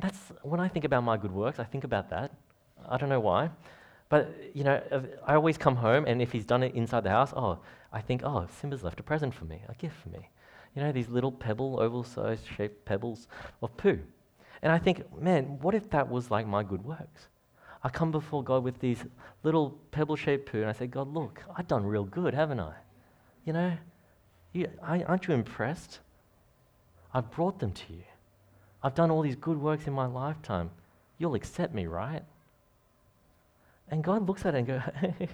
That's 0.00 0.32
when 0.42 0.60
I 0.60 0.68
think 0.68 0.84
about 0.84 1.04
my 1.04 1.16
good 1.16 1.32
works, 1.32 1.58
I 1.58 1.64
think 1.64 1.84
about 1.84 2.10
that. 2.10 2.32
I 2.88 2.96
don't 2.96 3.08
know 3.08 3.20
why. 3.20 3.50
But, 4.08 4.34
you 4.54 4.64
know, 4.64 4.82
I 5.24 5.34
always 5.34 5.56
come 5.56 5.76
home, 5.76 6.04
and 6.06 6.20
if 6.20 6.32
he's 6.32 6.44
done 6.44 6.64
it 6.64 6.74
inside 6.74 7.04
the 7.04 7.10
house, 7.10 7.32
oh, 7.36 7.60
I 7.92 8.00
think, 8.00 8.22
oh, 8.24 8.46
Simba's 8.60 8.82
left 8.82 8.98
a 8.98 9.04
present 9.04 9.32
for 9.32 9.44
me, 9.44 9.62
a 9.68 9.74
gift 9.74 9.96
for 10.02 10.08
me. 10.08 10.28
You 10.74 10.82
know, 10.82 10.90
these 10.90 11.08
little 11.08 11.30
pebble, 11.30 11.80
oval 11.80 12.02
sized 12.02 12.44
shaped 12.56 12.84
pebbles 12.84 13.28
of 13.62 13.76
poo. 13.76 14.00
And 14.62 14.72
I 14.72 14.78
think, 14.78 15.04
man, 15.20 15.58
what 15.60 15.74
if 15.74 15.88
that 15.90 16.08
was 16.08 16.30
like 16.30 16.46
my 16.46 16.64
good 16.64 16.84
works? 16.84 17.28
I 17.82 17.88
come 17.88 18.10
before 18.10 18.42
God 18.42 18.62
with 18.64 18.78
these 18.80 19.04
little 19.42 19.78
pebble 19.90 20.16
shaped 20.16 20.50
poo, 20.50 20.60
and 20.60 20.68
I 20.68 20.72
say, 20.72 20.86
God, 20.86 21.12
look, 21.14 21.42
I've 21.56 21.68
done 21.68 21.86
real 21.86 22.04
good, 22.04 22.34
haven't 22.34 22.60
I? 22.60 22.74
You 23.44 23.52
know, 23.52 23.72
you, 24.52 24.68
aren't 24.82 25.28
you 25.28 25.34
impressed? 25.34 26.00
I've 27.14 27.30
brought 27.30 27.60
them 27.60 27.72
to 27.72 27.92
you. 27.92 28.02
I've 28.82 28.94
done 28.94 29.10
all 29.10 29.22
these 29.22 29.36
good 29.36 29.60
works 29.60 29.86
in 29.86 29.92
my 29.92 30.06
lifetime. 30.06 30.70
You'll 31.18 31.34
accept 31.34 31.74
me, 31.74 31.86
right? 31.86 32.22
And 33.90 34.02
God 34.02 34.26
looks 34.26 34.46
at 34.46 34.54
it 34.54 34.58
and 34.58 34.66
goes, 34.66 34.82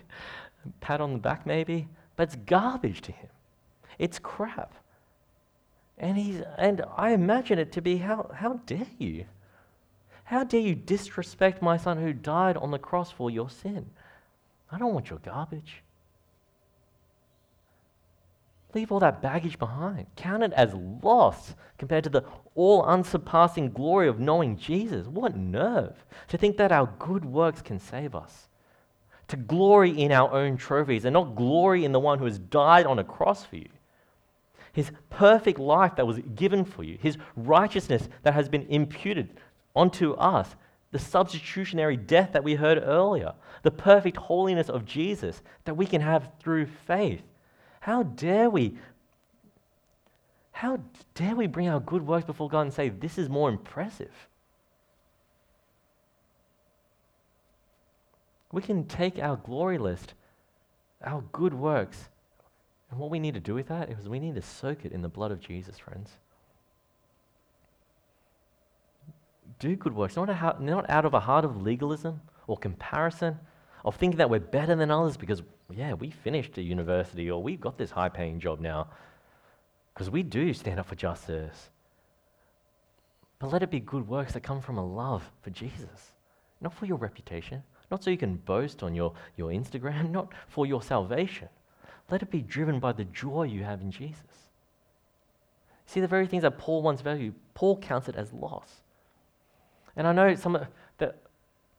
pat 0.80 1.00
on 1.00 1.12
the 1.12 1.18
back 1.18 1.46
maybe, 1.46 1.88
but 2.16 2.24
it's 2.24 2.36
garbage 2.46 3.02
to 3.02 3.12
him. 3.12 3.28
It's 3.98 4.18
crap. 4.18 4.74
And, 5.98 6.16
he's, 6.16 6.42
and 6.58 6.82
I 6.96 7.10
imagine 7.10 7.58
it 7.58 7.72
to 7.72 7.80
be 7.80 7.98
how, 7.98 8.30
how 8.34 8.54
dare 8.66 8.86
you? 8.98 9.26
How 10.24 10.44
dare 10.44 10.60
you 10.60 10.74
disrespect 10.74 11.62
my 11.62 11.76
son 11.76 11.98
who 11.98 12.12
died 12.12 12.56
on 12.56 12.70
the 12.70 12.78
cross 12.78 13.10
for 13.10 13.30
your 13.30 13.48
sin? 13.48 13.86
I 14.70 14.78
don't 14.78 14.92
want 14.92 15.08
your 15.08 15.20
garbage. 15.20 15.82
Leave 18.76 18.92
all 18.92 19.00
that 19.00 19.22
baggage 19.22 19.58
behind. 19.58 20.06
Count 20.16 20.42
it 20.42 20.52
as 20.52 20.74
loss 21.02 21.54
compared 21.78 22.04
to 22.04 22.10
the 22.10 22.22
all 22.54 22.82
unsurpassing 22.82 23.70
glory 23.70 24.06
of 24.06 24.20
knowing 24.20 24.58
Jesus. 24.58 25.06
What 25.06 25.34
nerve 25.34 26.04
to 26.28 26.36
think 26.36 26.58
that 26.58 26.72
our 26.72 26.92
good 26.98 27.24
works 27.24 27.62
can 27.62 27.80
save 27.80 28.14
us. 28.14 28.48
To 29.28 29.38
glory 29.38 29.98
in 29.98 30.12
our 30.12 30.30
own 30.30 30.58
trophies 30.58 31.06
and 31.06 31.14
not 31.14 31.36
glory 31.36 31.86
in 31.86 31.92
the 31.92 31.98
one 31.98 32.18
who 32.18 32.26
has 32.26 32.38
died 32.38 32.84
on 32.84 32.98
a 32.98 33.04
cross 33.04 33.46
for 33.46 33.56
you. 33.56 33.70
His 34.74 34.92
perfect 35.08 35.58
life 35.58 35.96
that 35.96 36.06
was 36.06 36.18
given 36.34 36.62
for 36.62 36.84
you, 36.84 36.98
his 37.00 37.16
righteousness 37.34 38.10
that 38.24 38.34
has 38.34 38.46
been 38.46 38.66
imputed 38.66 39.38
onto 39.74 40.12
us, 40.16 40.54
the 40.90 40.98
substitutionary 40.98 41.96
death 41.96 42.32
that 42.32 42.44
we 42.44 42.56
heard 42.56 42.76
earlier, 42.84 43.32
the 43.62 43.70
perfect 43.70 44.18
holiness 44.18 44.68
of 44.68 44.84
Jesus 44.84 45.40
that 45.64 45.78
we 45.78 45.86
can 45.86 46.02
have 46.02 46.28
through 46.40 46.66
faith. 46.66 47.22
How 47.86 48.02
dare 48.02 48.50
we? 48.50 48.76
How 50.50 50.80
dare 51.14 51.36
we 51.36 51.46
bring 51.46 51.68
our 51.68 51.78
good 51.78 52.04
works 52.04 52.24
before 52.24 52.48
God 52.48 52.62
and 52.62 52.74
say, 52.74 52.88
This 52.88 53.16
is 53.16 53.28
more 53.28 53.48
impressive? 53.48 54.10
We 58.50 58.60
can 58.60 58.86
take 58.86 59.20
our 59.20 59.36
glory 59.36 59.78
list, 59.78 60.14
our 61.04 61.22
good 61.30 61.54
works, 61.54 62.08
and 62.90 62.98
what 62.98 63.08
we 63.08 63.20
need 63.20 63.34
to 63.34 63.40
do 63.40 63.54
with 63.54 63.68
that 63.68 63.88
is 63.88 64.08
we 64.08 64.18
need 64.18 64.34
to 64.34 64.42
soak 64.42 64.84
it 64.84 64.90
in 64.90 65.02
the 65.02 65.08
blood 65.08 65.30
of 65.30 65.38
Jesus, 65.38 65.78
friends. 65.78 66.10
Do 69.60 69.76
good 69.76 69.94
works, 69.94 70.16
not, 70.16 70.60
not 70.60 70.90
out 70.90 71.04
of 71.04 71.14
a 71.14 71.20
heart 71.20 71.44
of 71.44 71.62
legalism 71.62 72.20
or 72.48 72.56
comparison, 72.56 73.38
of 73.84 73.94
thinking 73.94 74.18
that 74.18 74.28
we're 74.28 74.40
better 74.40 74.74
than 74.74 74.90
others 74.90 75.16
because, 75.16 75.44
yeah, 75.70 75.94
we 75.94 76.10
finished 76.10 76.58
a 76.58 76.62
university 76.62 77.30
or 77.30 77.42
we've 77.42 77.60
got 77.60 77.78
this 77.78 77.90
high 77.90 78.08
paying 78.08 78.38
job 78.38 78.60
now. 78.60 78.88
Because 79.92 80.10
we 80.10 80.22
do 80.22 80.52
stand 80.52 80.78
up 80.78 80.86
for 80.86 80.94
justice. 80.94 81.70
But 83.38 83.52
let 83.52 83.62
it 83.62 83.70
be 83.70 83.80
good 83.80 84.06
works 84.06 84.32
that 84.34 84.42
come 84.42 84.60
from 84.60 84.78
a 84.78 84.86
love 84.86 85.30
for 85.42 85.50
Jesus, 85.50 86.12
not 86.60 86.74
for 86.74 86.86
your 86.86 86.98
reputation, 86.98 87.62
not 87.90 88.02
so 88.02 88.10
you 88.10 88.16
can 88.16 88.36
boast 88.36 88.82
on 88.82 88.94
your, 88.94 89.12
your 89.36 89.50
Instagram, 89.50 90.10
not 90.10 90.32
for 90.48 90.66
your 90.66 90.82
salvation. 90.82 91.48
Let 92.10 92.22
it 92.22 92.30
be 92.30 92.42
driven 92.42 92.78
by 92.78 92.92
the 92.92 93.04
joy 93.04 93.44
you 93.44 93.64
have 93.64 93.80
in 93.80 93.90
Jesus. 93.90 94.50
See, 95.86 96.00
the 96.00 96.08
very 96.08 96.26
things 96.26 96.42
that 96.42 96.58
Paul 96.58 96.82
once 96.82 97.00
valued, 97.00 97.34
Paul 97.54 97.78
counts 97.78 98.08
it 98.08 98.16
as 98.16 98.32
loss. 98.32 98.82
And 99.96 100.06
I 100.06 100.12
know 100.12 100.34
some 100.34 100.58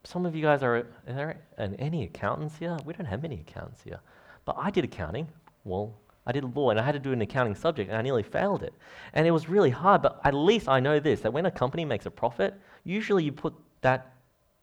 some 0.08 0.26
of 0.26 0.34
you 0.34 0.42
guys 0.42 0.64
are, 0.64 0.78
are 0.78 0.86
there 1.06 1.38
any 1.58 2.04
accountants 2.04 2.56
here? 2.58 2.78
We 2.86 2.94
don't 2.94 3.06
have 3.06 3.22
many 3.22 3.44
accountants 3.46 3.82
here. 3.82 4.00
But 4.46 4.56
I 4.58 4.70
did 4.70 4.86
accounting. 4.86 5.28
Well, 5.66 5.94
I 6.26 6.32
did 6.32 6.56
law 6.56 6.70
and 6.70 6.80
I 6.80 6.84
had 6.84 6.94
to 6.94 7.00
do 7.00 7.12
an 7.12 7.22
accounting 7.22 7.56
subject 7.56 7.90
and 7.90 7.98
I 7.98 8.02
nearly 8.02 8.24
failed 8.24 8.64
it. 8.64 8.74
And 9.14 9.28
it 9.28 9.32
was 9.32 9.50
really 9.50 9.70
hard, 9.70 10.02
but 10.02 10.22
at 10.24 10.34
least 10.34 10.70
I 10.70 10.80
know 10.80 11.02
this 11.02 11.20
that 11.22 11.34
when 11.34 11.46
a 11.46 11.52
company 11.52 11.84
makes 11.84 12.06
a 12.06 12.10
profit, 12.10 12.54
usually 12.86 13.26
you 13.26 13.34
put 13.34 13.54
that 13.82 14.14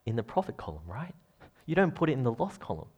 in 0.07 0.17
the 0.17 0.23
profit 0.23 0.57
column, 0.57 0.83
right? 0.87 1.15
You 1.67 1.75
don't 1.75 1.95
put 1.95 2.09
it 2.09 2.15
in 2.15 2.23
the 2.23 2.33
loss 2.33 2.57
column. 2.57 2.89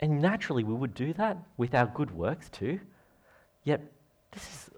And 0.00 0.22
naturally, 0.22 0.64
we 0.64 0.72
would 0.72 0.94
do 0.94 1.12
that 1.12 1.36
with 1.58 1.74
our 1.74 1.86
good 1.86 2.10
works 2.10 2.48
too. 2.48 2.80
Yet, 3.64 3.82
this 4.32 4.42
is 4.42 4.70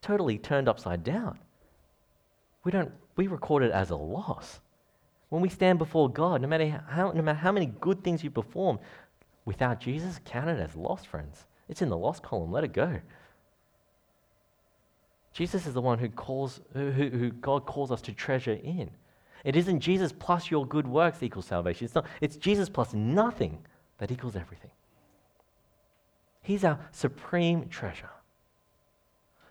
totally 0.00 0.38
turned 0.38 0.68
upside 0.68 1.02
down. 1.02 1.40
We 2.62 2.70
don't, 2.70 2.92
we 3.16 3.26
record 3.26 3.64
it 3.64 3.72
as 3.72 3.90
a 3.90 3.96
loss. 3.96 4.60
When 5.32 5.40
we 5.40 5.48
stand 5.48 5.78
before 5.78 6.10
God, 6.10 6.42
no 6.42 6.46
matter 6.46 6.84
how, 6.90 7.10
no 7.12 7.22
matter 7.22 7.38
how 7.38 7.52
many 7.52 7.64
good 7.64 8.04
things 8.04 8.22
you 8.22 8.30
perform, 8.30 8.78
without 9.46 9.80
Jesus, 9.80 10.20
count 10.26 10.50
it 10.50 10.60
as 10.60 10.76
lost, 10.76 11.06
friends. 11.06 11.46
It's 11.70 11.80
in 11.80 11.88
the 11.88 11.96
lost 11.96 12.22
column. 12.22 12.52
Let 12.52 12.64
it 12.64 12.74
go. 12.74 13.00
Jesus 15.32 15.66
is 15.66 15.72
the 15.72 15.80
one 15.80 15.98
who 15.98 16.10
calls, 16.10 16.60
who, 16.74 16.90
who 16.90 17.30
God 17.30 17.64
calls 17.64 17.90
us 17.90 18.02
to 18.02 18.12
treasure 18.12 18.58
in. 18.62 18.90
It 19.42 19.56
isn't 19.56 19.80
Jesus 19.80 20.12
plus 20.12 20.50
your 20.50 20.66
good 20.66 20.86
works 20.86 21.22
equals 21.22 21.46
salvation. 21.46 21.86
It's 21.86 21.94
not. 21.94 22.04
It's 22.20 22.36
Jesus 22.36 22.68
plus 22.68 22.92
nothing 22.92 23.64
that 23.96 24.10
equals 24.10 24.36
everything. 24.36 24.72
He's 26.42 26.62
our 26.62 26.78
supreme 26.90 27.70
treasure. 27.70 28.10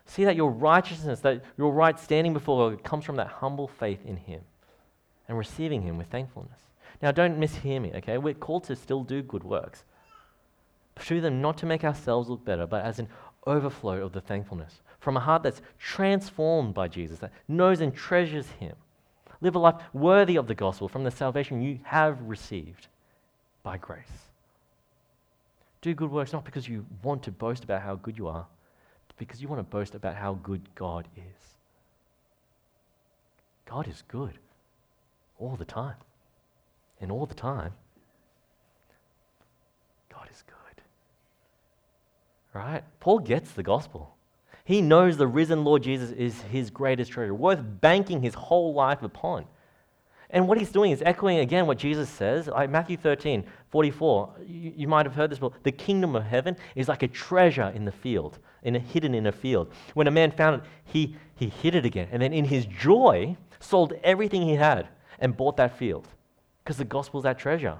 See 0.06 0.22
that 0.26 0.36
your 0.36 0.52
righteousness, 0.52 1.18
that 1.22 1.42
your 1.58 1.72
right 1.72 1.98
standing 1.98 2.34
before 2.34 2.70
God 2.70 2.84
comes 2.84 3.04
from 3.04 3.16
that 3.16 3.26
humble 3.26 3.66
faith 3.66 4.06
in 4.06 4.16
Him 4.16 4.42
and 5.32 5.38
receiving 5.38 5.80
Him 5.80 5.96
with 5.96 6.08
thankfulness. 6.08 6.58
Now, 7.00 7.10
don't 7.10 7.40
mishear 7.40 7.80
me, 7.80 7.90
okay? 7.96 8.18
We're 8.18 8.34
called 8.34 8.64
to 8.64 8.76
still 8.76 9.02
do 9.02 9.22
good 9.22 9.42
works. 9.42 9.82
Pursue 10.94 11.22
them 11.22 11.40
not 11.40 11.56
to 11.58 11.66
make 11.66 11.84
ourselves 11.84 12.28
look 12.28 12.44
better, 12.44 12.66
but 12.66 12.84
as 12.84 12.98
an 12.98 13.08
overflow 13.46 14.04
of 14.04 14.12
the 14.12 14.20
thankfulness 14.20 14.82
from 15.00 15.16
a 15.16 15.20
heart 15.20 15.42
that's 15.42 15.62
transformed 15.78 16.74
by 16.74 16.86
Jesus, 16.86 17.18
that 17.20 17.32
knows 17.48 17.80
and 17.80 17.94
treasures 17.94 18.46
Him. 18.60 18.76
Live 19.40 19.56
a 19.56 19.58
life 19.58 19.82
worthy 19.94 20.36
of 20.36 20.46
the 20.46 20.54
gospel 20.54 20.86
from 20.86 21.02
the 21.02 21.10
salvation 21.10 21.62
you 21.62 21.80
have 21.84 22.20
received 22.20 22.88
by 23.62 23.78
grace. 23.78 24.28
Do 25.80 25.94
good 25.94 26.10
works 26.10 26.32
not 26.32 26.44
because 26.44 26.68
you 26.68 26.84
want 27.02 27.22
to 27.22 27.32
boast 27.32 27.64
about 27.64 27.80
how 27.80 27.96
good 27.96 28.18
you 28.18 28.28
are, 28.28 28.46
but 29.08 29.16
because 29.16 29.40
you 29.40 29.48
want 29.48 29.60
to 29.60 29.76
boast 29.76 29.94
about 29.94 30.14
how 30.14 30.34
good 30.34 30.62
God 30.74 31.08
is. 31.16 31.56
God 33.66 33.88
is 33.88 34.04
good 34.06 34.38
all 35.42 35.56
the 35.56 35.64
time. 35.64 35.96
And 37.00 37.10
all 37.10 37.26
the 37.26 37.34
time, 37.34 37.72
God 40.08 40.28
is 40.30 40.44
good. 40.46 40.82
Right? 42.54 42.84
Paul 43.00 43.18
gets 43.18 43.50
the 43.52 43.64
gospel. 43.64 44.14
He 44.64 44.80
knows 44.80 45.16
the 45.16 45.26
risen 45.26 45.64
Lord 45.64 45.82
Jesus 45.82 46.12
is 46.12 46.40
his 46.42 46.70
greatest 46.70 47.10
treasure, 47.10 47.34
worth 47.34 47.60
banking 47.80 48.22
his 48.22 48.34
whole 48.34 48.72
life 48.72 49.02
upon. 49.02 49.46
And 50.30 50.46
what 50.46 50.58
he's 50.58 50.70
doing 50.70 50.92
is 50.92 51.02
echoing 51.04 51.38
again 51.38 51.66
what 51.66 51.76
Jesus 51.76 52.08
says. 52.08 52.46
Like 52.46 52.70
Matthew 52.70 52.96
13, 52.96 53.44
44. 53.70 54.30
You, 54.46 54.72
you, 54.76 54.88
might 54.88 55.04
have 55.04 55.14
heard 55.14 55.30
this 55.30 55.38
before. 55.38 55.58
The 55.64 55.72
kingdom 55.72 56.14
of 56.14 56.22
heaven 56.22 56.56
is 56.74 56.88
like 56.88 57.02
a 57.02 57.08
treasure 57.08 57.70
in 57.74 57.84
the 57.84 57.92
field, 57.92 58.38
in 58.62 58.76
a, 58.76 58.78
hidden 58.78 59.14
in 59.14 59.26
a 59.26 59.32
field. 59.32 59.72
When 59.92 60.06
a 60.06 60.10
man 60.10 60.30
found 60.30 60.62
it, 60.62 60.68
he, 60.84 61.16
he 61.34 61.48
hid 61.48 61.74
it 61.74 61.84
again. 61.84 62.08
And 62.12 62.22
then 62.22 62.32
in 62.32 62.44
his 62.46 62.64
joy, 62.64 63.36
sold 63.60 63.92
everything 64.04 64.42
he 64.42 64.54
had 64.54 64.88
and 65.22 65.34
bought 65.34 65.56
that 65.56 65.78
field 65.78 66.06
because 66.62 66.76
the 66.76 66.84
gospel 66.84 67.20
is 67.20 67.24
that 67.24 67.38
treasure. 67.38 67.78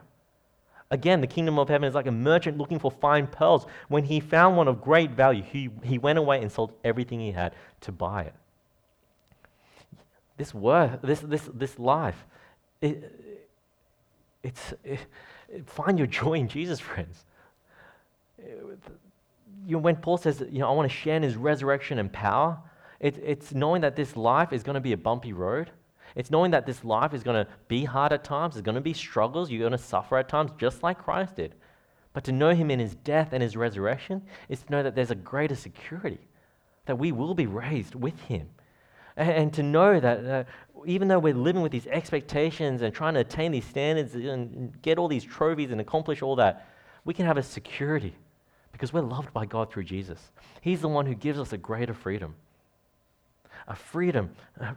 Again, 0.90 1.20
the 1.20 1.26
kingdom 1.26 1.58
of 1.58 1.68
heaven 1.68 1.88
is 1.88 1.94
like 1.94 2.06
a 2.06 2.12
merchant 2.12 2.56
looking 2.56 2.78
for 2.78 2.90
fine 2.90 3.26
pearls. 3.26 3.66
When 3.88 4.04
he 4.04 4.20
found 4.20 4.56
one 4.56 4.68
of 4.68 4.80
great 4.80 5.10
value, 5.10 5.42
he, 5.42 5.70
he 5.82 5.98
went 5.98 6.18
away 6.18 6.40
and 6.40 6.52
sold 6.52 6.72
everything 6.84 7.18
he 7.18 7.32
had 7.32 7.54
to 7.82 7.92
buy 7.92 8.22
it. 8.24 8.34
This 10.36 10.54
worth, 10.54 11.00
this, 11.02 11.20
this, 11.20 11.48
this 11.52 11.78
life, 11.78 12.26
it, 12.80 13.10
it's, 14.42 14.74
it, 14.84 15.00
find 15.66 15.98
your 15.98 16.06
joy 16.06 16.34
in 16.34 16.48
Jesus, 16.48 16.78
friends. 16.90 17.24
You 18.38 19.76
know, 19.76 19.78
when 19.78 19.96
Paul 19.96 20.18
says, 20.18 20.44
you 20.50 20.58
know, 20.58 20.68
I 20.68 20.72
want 20.72 20.90
to 20.90 20.96
share 20.96 21.16
in 21.16 21.22
his 21.22 21.36
resurrection 21.36 21.98
and 21.98 22.12
power, 22.12 22.58
it, 23.00 23.18
it's 23.24 23.52
knowing 23.52 23.82
that 23.82 23.96
this 23.96 24.16
life 24.16 24.52
is 24.52 24.62
going 24.62 24.74
to 24.74 24.80
be 24.80 24.92
a 24.92 24.96
bumpy 24.96 25.32
road 25.32 25.70
It's 26.14 26.30
knowing 26.30 26.50
that 26.50 26.66
this 26.66 26.84
life 26.84 27.14
is 27.14 27.22
going 27.22 27.44
to 27.44 27.50
be 27.68 27.84
hard 27.84 28.12
at 28.12 28.24
times, 28.24 28.54
there's 28.54 28.64
going 28.64 28.74
to 28.74 28.80
be 28.80 28.92
struggles, 28.92 29.50
you're 29.50 29.60
going 29.60 29.72
to 29.72 29.78
suffer 29.78 30.18
at 30.18 30.28
times, 30.28 30.50
just 30.58 30.82
like 30.82 30.98
Christ 30.98 31.36
did. 31.36 31.54
But 32.12 32.24
to 32.24 32.32
know 32.32 32.54
him 32.54 32.70
in 32.70 32.78
his 32.78 32.94
death 32.94 33.30
and 33.32 33.42
his 33.42 33.56
resurrection 33.56 34.22
is 34.48 34.62
to 34.62 34.72
know 34.72 34.82
that 34.82 34.94
there's 34.94 35.10
a 35.10 35.16
greater 35.16 35.54
security, 35.54 36.20
that 36.86 36.98
we 36.98 37.12
will 37.12 37.34
be 37.34 37.46
raised 37.46 37.94
with 37.94 38.20
him. 38.22 38.50
And, 39.16 39.30
and 39.30 39.52
to 39.54 39.62
know 39.62 39.98
that 39.98 40.24
uh, 40.24 40.44
even 40.84 41.08
though 41.08 41.18
we're 41.18 41.34
living 41.34 41.62
with 41.62 41.72
these 41.72 41.86
expectations 41.86 42.82
and 42.82 42.94
trying 42.94 43.14
to 43.14 43.20
attain 43.20 43.52
these 43.52 43.64
standards 43.64 44.14
and 44.14 44.80
get 44.82 44.98
all 44.98 45.08
these 45.08 45.24
trophies 45.24 45.70
and 45.70 45.80
accomplish 45.80 46.22
all 46.22 46.36
that, 46.36 46.68
we 47.04 47.14
can 47.14 47.26
have 47.26 47.38
a 47.38 47.42
security 47.42 48.14
because 48.72 48.92
we're 48.92 49.00
loved 49.00 49.32
by 49.32 49.46
God 49.46 49.70
through 49.70 49.84
Jesus. 49.84 50.32
He's 50.60 50.80
the 50.80 50.88
one 50.88 51.06
who 51.06 51.14
gives 51.14 51.38
us 51.38 51.52
a 51.52 51.58
greater 51.58 51.94
freedom. 51.94 52.34
A 53.68 53.76
freedom, 53.76 54.30
uh, 54.60 54.72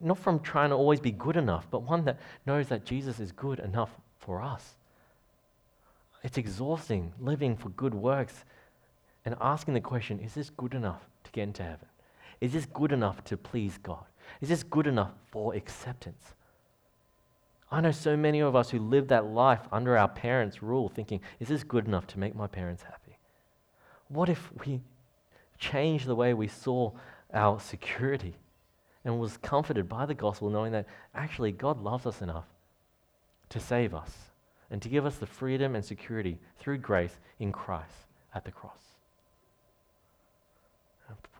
not 0.00 0.18
from 0.18 0.40
trying 0.40 0.70
to 0.70 0.76
always 0.76 1.00
be 1.00 1.10
good 1.10 1.36
enough, 1.36 1.66
but 1.70 1.82
one 1.82 2.04
that 2.04 2.18
knows 2.46 2.68
that 2.68 2.84
Jesus 2.84 3.20
is 3.20 3.32
good 3.32 3.58
enough 3.58 3.90
for 4.18 4.40
us. 4.40 4.76
It's 6.22 6.38
exhausting 6.38 7.12
living 7.18 7.56
for 7.56 7.70
good 7.70 7.94
works 7.94 8.44
and 9.24 9.34
asking 9.40 9.74
the 9.74 9.80
question 9.80 10.20
is 10.20 10.34
this 10.34 10.50
good 10.50 10.74
enough 10.74 11.02
to 11.24 11.30
get 11.32 11.42
into 11.44 11.62
heaven? 11.62 11.86
Is 12.40 12.52
this 12.52 12.66
good 12.66 12.92
enough 12.92 13.22
to 13.24 13.36
please 13.36 13.78
God? 13.82 14.04
Is 14.40 14.48
this 14.48 14.62
good 14.62 14.86
enough 14.86 15.12
for 15.30 15.54
acceptance? 15.54 16.34
I 17.70 17.80
know 17.80 17.92
so 17.92 18.16
many 18.16 18.40
of 18.40 18.56
us 18.56 18.70
who 18.70 18.78
live 18.78 19.08
that 19.08 19.26
life 19.26 19.60
under 19.70 19.96
our 19.96 20.08
parents' 20.08 20.62
rule, 20.62 20.88
thinking, 20.88 21.20
is 21.38 21.48
this 21.48 21.62
good 21.62 21.86
enough 21.86 22.06
to 22.08 22.18
make 22.18 22.34
my 22.34 22.46
parents 22.46 22.82
happy? 22.82 23.16
What 24.08 24.28
if 24.28 24.50
we 24.64 24.80
change 25.58 26.04
the 26.04 26.16
way 26.16 26.34
we 26.34 26.48
saw 26.48 26.90
our 27.32 27.60
security 27.60 28.34
and 29.04 29.18
was 29.18 29.36
comforted 29.38 29.88
by 29.88 30.06
the 30.06 30.14
gospel, 30.14 30.50
knowing 30.50 30.72
that 30.72 30.86
actually 31.14 31.52
God 31.52 31.82
loves 31.82 32.06
us 32.06 32.22
enough 32.22 32.46
to 33.48 33.60
save 33.60 33.94
us 33.94 34.14
and 34.70 34.80
to 34.82 34.88
give 34.88 35.06
us 35.06 35.16
the 35.16 35.26
freedom 35.26 35.74
and 35.74 35.84
security 35.84 36.38
through 36.58 36.78
grace 36.78 37.18
in 37.38 37.52
Christ 37.52 38.06
at 38.34 38.44
the 38.44 38.52
cross? 38.52 38.78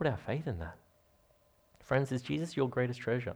Put 0.00 0.06
our 0.06 0.16
faith 0.16 0.46
in 0.46 0.58
that. 0.60 0.76
Friends, 1.80 2.10
is 2.10 2.22
Jesus 2.22 2.56
your 2.56 2.70
greatest 2.70 3.00
treasure? 3.00 3.34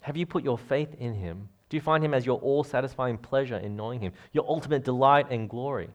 Have 0.00 0.16
you 0.16 0.26
put 0.26 0.42
your 0.42 0.58
faith 0.58 0.92
in 0.98 1.14
him? 1.14 1.48
Do 1.68 1.76
you 1.76 1.80
find 1.80 2.04
him 2.04 2.14
as 2.14 2.26
your 2.26 2.40
all 2.40 2.64
satisfying 2.64 3.16
pleasure 3.16 3.58
in 3.58 3.76
knowing 3.76 4.00
him, 4.00 4.12
your 4.32 4.44
ultimate 4.48 4.84
delight 4.84 5.30
and 5.30 5.48
glory? 5.48 5.90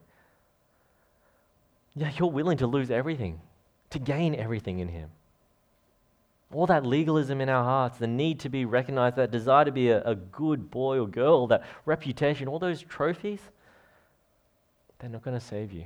Yeah, 1.96 2.12
you're 2.18 2.32
willing 2.32 2.58
to 2.60 2.68
lose 2.68 2.90
everything, 2.90 3.42
to 3.90 4.00
gain 4.00 4.36
everything 4.36 4.80
in 4.80 4.88
him. 4.88 5.10
All 6.54 6.66
that 6.68 6.86
legalism 6.86 7.42
in 7.42 7.50
our 7.50 7.64
hearts, 7.64 7.98
the 7.98 8.08
need 8.08 8.40
to 8.42 8.50
be 8.50 8.64
recognized, 8.64 9.18
that 9.18 9.32
desire 9.32 9.66
to 9.66 9.72
be 9.72 9.90
a, 9.90 10.02
a 10.04 10.16
good 10.16 10.72
boy 10.72 11.00
or 11.00 11.08
girl, 11.08 11.48
that 11.48 11.64
reputation, 11.86 12.48
all 12.48 12.60
those 12.60 12.82
trophies, 12.82 13.42
they're 15.00 15.10
not 15.10 15.24
going 15.24 15.38
to 15.38 15.46
save 15.46 15.74
you. 15.74 15.86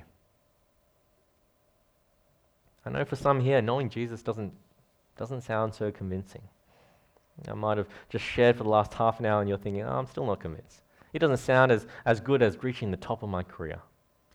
I 2.85 2.89
know 2.89 3.05
for 3.05 3.15
some 3.15 3.39
here, 3.39 3.61
knowing 3.61 3.89
Jesus 3.89 4.21
doesn't 4.21 4.53
doesn't 5.17 5.41
sound 5.41 5.73
so 5.73 5.91
convincing. 5.91 6.41
I 7.47 7.53
might 7.53 7.77
have 7.77 7.87
just 8.09 8.25
shared 8.25 8.57
for 8.57 8.63
the 8.63 8.69
last 8.69 8.93
half 8.93 9.19
an 9.19 9.25
hour 9.25 9.39
and 9.39 9.49
you're 9.49 9.57
thinking, 9.57 9.83
oh, 9.83 9.89
I'm 9.89 10.07
still 10.07 10.25
not 10.25 10.39
convinced. 10.39 10.81
He 11.13 11.19
doesn't 11.19 11.37
sound 11.37 11.71
as, 11.71 11.85
as 12.05 12.19
good 12.19 12.41
as 12.41 12.63
reaching 12.63 12.91
the 12.91 12.97
top 12.97 13.23
of 13.23 13.29
my 13.29 13.43
career. 13.43 13.81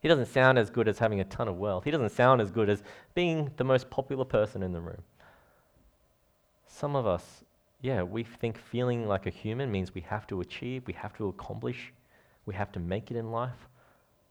He 0.00 0.08
doesn't 0.08 0.26
sound 0.26 0.58
as 0.58 0.70
good 0.70 0.88
as 0.88 0.98
having 0.98 1.20
a 1.20 1.24
ton 1.24 1.48
of 1.48 1.56
wealth. 1.56 1.84
He 1.84 1.90
doesn't 1.90 2.10
sound 2.10 2.40
as 2.40 2.50
good 2.50 2.68
as 2.68 2.82
being 3.14 3.50
the 3.56 3.64
most 3.64 3.90
popular 3.90 4.24
person 4.24 4.62
in 4.62 4.72
the 4.72 4.80
room. 4.80 5.02
Some 6.78 6.94
of 6.94 7.06
us, 7.06 7.42
yeah, 7.80 8.02
we 8.02 8.22
think 8.22 8.58
feeling 8.58 9.08
like 9.08 9.24
a 9.24 9.30
human 9.30 9.72
means 9.72 9.94
we 9.94 10.02
have 10.02 10.26
to 10.26 10.42
achieve, 10.42 10.82
we 10.86 10.92
have 10.92 11.16
to 11.16 11.28
accomplish, 11.28 11.94
we 12.44 12.54
have 12.54 12.70
to 12.72 12.78
make 12.78 13.10
it 13.10 13.16
in 13.16 13.30
life. 13.30 13.70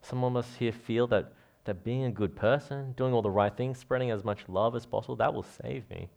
Some 0.04 0.24
of 0.24 0.36
us 0.36 0.58
here 0.60 0.72
feel 0.72 1.08
that, 1.08 1.34
that 1.64 1.84
being 1.84 2.04
a 2.04 2.12
good 2.12 2.36
person, 2.36 2.94
doing 2.96 3.14
all 3.14 3.24
the 3.24 3.32
right 3.32 3.58
things, 3.58 3.80
spreading 3.80 4.12
as 4.12 4.24
much 4.24 4.48
love 4.48 4.76
as 4.76 4.86
possible, 4.86 5.16
that 5.16 5.34
will 5.34 5.42
save 5.64 5.90
me. 5.90 6.08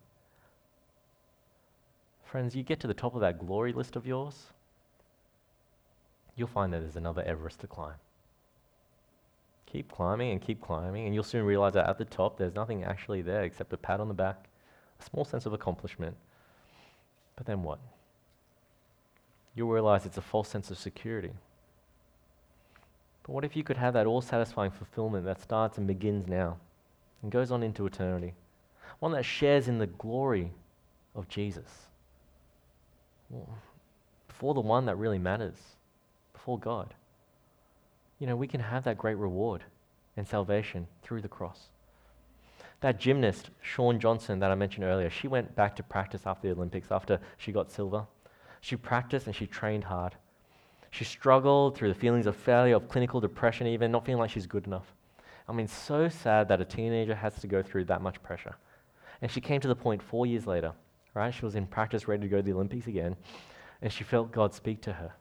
Friends, 2.22 2.54
you 2.54 2.62
get 2.62 2.78
to 2.80 2.86
the 2.86 2.92
top 2.92 3.14
of 3.14 3.22
that 3.22 3.38
glory 3.38 3.72
list 3.72 3.96
of 3.96 4.06
yours, 4.06 4.48
you'll 6.36 6.46
find 6.46 6.74
that 6.74 6.80
there's 6.80 6.96
another 6.96 7.22
Everest 7.22 7.60
to 7.60 7.66
climb. 7.66 7.96
Keep 9.64 9.90
climbing 9.90 10.32
and 10.32 10.42
keep 10.42 10.60
climbing, 10.60 11.06
and 11.06 11.14
you'll 11.14 11.24
soon 11.24 11.46
realize 11.46 11.72
that 11.72 11.88
at 11.88 11.96
the 11.96 12.04
top, 12.04 12.36
there's 12.36 12.54
nothing 12.54 12.84
actually 12.84 13.22
there 13.22 13.44
except 13.44 13.72
a 13.72 13.78
pat 13.78 13.98
on 13.98 14.08
the 14.08 14.14
back, 14.14 14.47
a 15.00 15.04
small 15.04 15.24
sense 15.24 15.46
of 15.46 15.52
accomplishment. 15.52 16.16
But 17.36 17.46
then 17.46 17.62
what? 17.62 17.78
You'll 19.54 19.70
realize 19.70 20.06
it's 20.06 20.18
a 20.18 20.22
false 20.22 20.48
sense 20.48 20.70
of 20.70 20.78
security. 20.78 21.32
But 23.22 23.32
what 23.32 23.44
if 23.44 23.56
you 23.56 23.62
could 23.62 23.76
have 23.76 23.94
that 23.94 24.06
all 24.06 24.20
satisfying 24.20 24.70
fulfillment 24.70 25.24
that 25.24 25.40
starts 25.40 25.78
and 25.78 25.86
begins 25.86 26.26
now 26.26 26.56
and 27.22 27.30
goes 27.30 27.50
on 27.50 27.62
into 27.62 27.86
eternity? 27.86 28.34
One 28.98 29.12
that 29.12 29.24
shares 29.24 29.68
in 29.68 29.78
the 29.78 29.86
glory 29.86 30.52
of 31.14 31.28
Jesus 31.28 31.88
before 34.26 34.54
the 34.54 34.60
one 34.60 34.86
that 34.86 34.96
really 34.96 35.18
matters, 35.18 35.56
before 36.32 36.58
God. 36.58 36.94
You 38.18 38.26
know, 38.26 38.36
we 38.36 38.46
can 38.46 38.60
have 38.60 38.84
that 38.84 38.98
great 38.98 39.16
reward 39.16 39.64
and 40.16 40.26
salvation 40.26 40.86
through 41.02 41.22
the 41.22 41.28
cross. 41.28 41.68
That 42.80 43.00
gymnast, 43.00 43.50
Shawn 43.60 43.98
Johnson, 43.98 44.38
that 44.38 44.50
I 44.50 44.54
mentioned 44.54 44.84
earlier, 44.84 45.10
she 45.10 45.26
went 45.28 45.54
back 45.56 45.74
to 45.76 45.82
practice 45.82 46.22
after 46.26 46.48
the 46.48 46.54
Olympics, 46.54 46.88
after 46.90 47.20
she 47.36 47.50
got 47.50 47.70
silver. 47.70 48.06
She 48.60 48.76
practiced 48.76 49.26
and 49.26 49.34
she 49.34 49.46
trained 49.46 49.84
hard. 49.84 50.14
She 50.90 51.04
struggled 51.04 51.76
through 51.76 51.88
the 51.88 51.98
feelings 51.98 52.26
of 52.26 52.36
failure, 52.36 52.76
of 52.76 52.88
clinical 52.88 53.20
depression, 53.20 53.66
even 53.66 53.90
not 53.90 54.06
feeling 54.06 54.20
like 54.20 54.30
she's 54.30 54.46
good 54.46 54.66
enough. 54.66 54.94
I 55.48 55.52
mean, 55.52 55.66
so 55.66 56.08
sad 56.08 56.48
that 56.48 56.60
a 56.60 56.64
teenager 56.64 57.14
has 57.14 57.34
to 57.40 57.46
go 57.46 57.62
through 57.62 57.86
that 57.86 58.02
much 58.02 58.22
pressure. 58.22 58.56
And 59.20 59.30
she 59.30 59.40
came 59.40 59.60
to 59.60 59.68
the 59.68 59.74
point 59.74 60.02
four 60.02 60.26
years 60.26 60.46
later 60.46 60.72
right? 61.18 61.34
She 61.34 61.44
was 61.44 61.56
in 61.56 61.66
practice, 61.66 62.06
ready 62.06 62.22
to 62.22 62.28
go 62.28 62.36
to 62.36 62.42
the 62.42 62.52
Olympics 62.52 62.86
again, 62.86 63.16
and 63.82 63.92
she 63.92 64.04
felt 64.04 64.32
God 64.32 64.54
speak 64.54 64.80
to 64.82 64.92
her. 64.92 65.12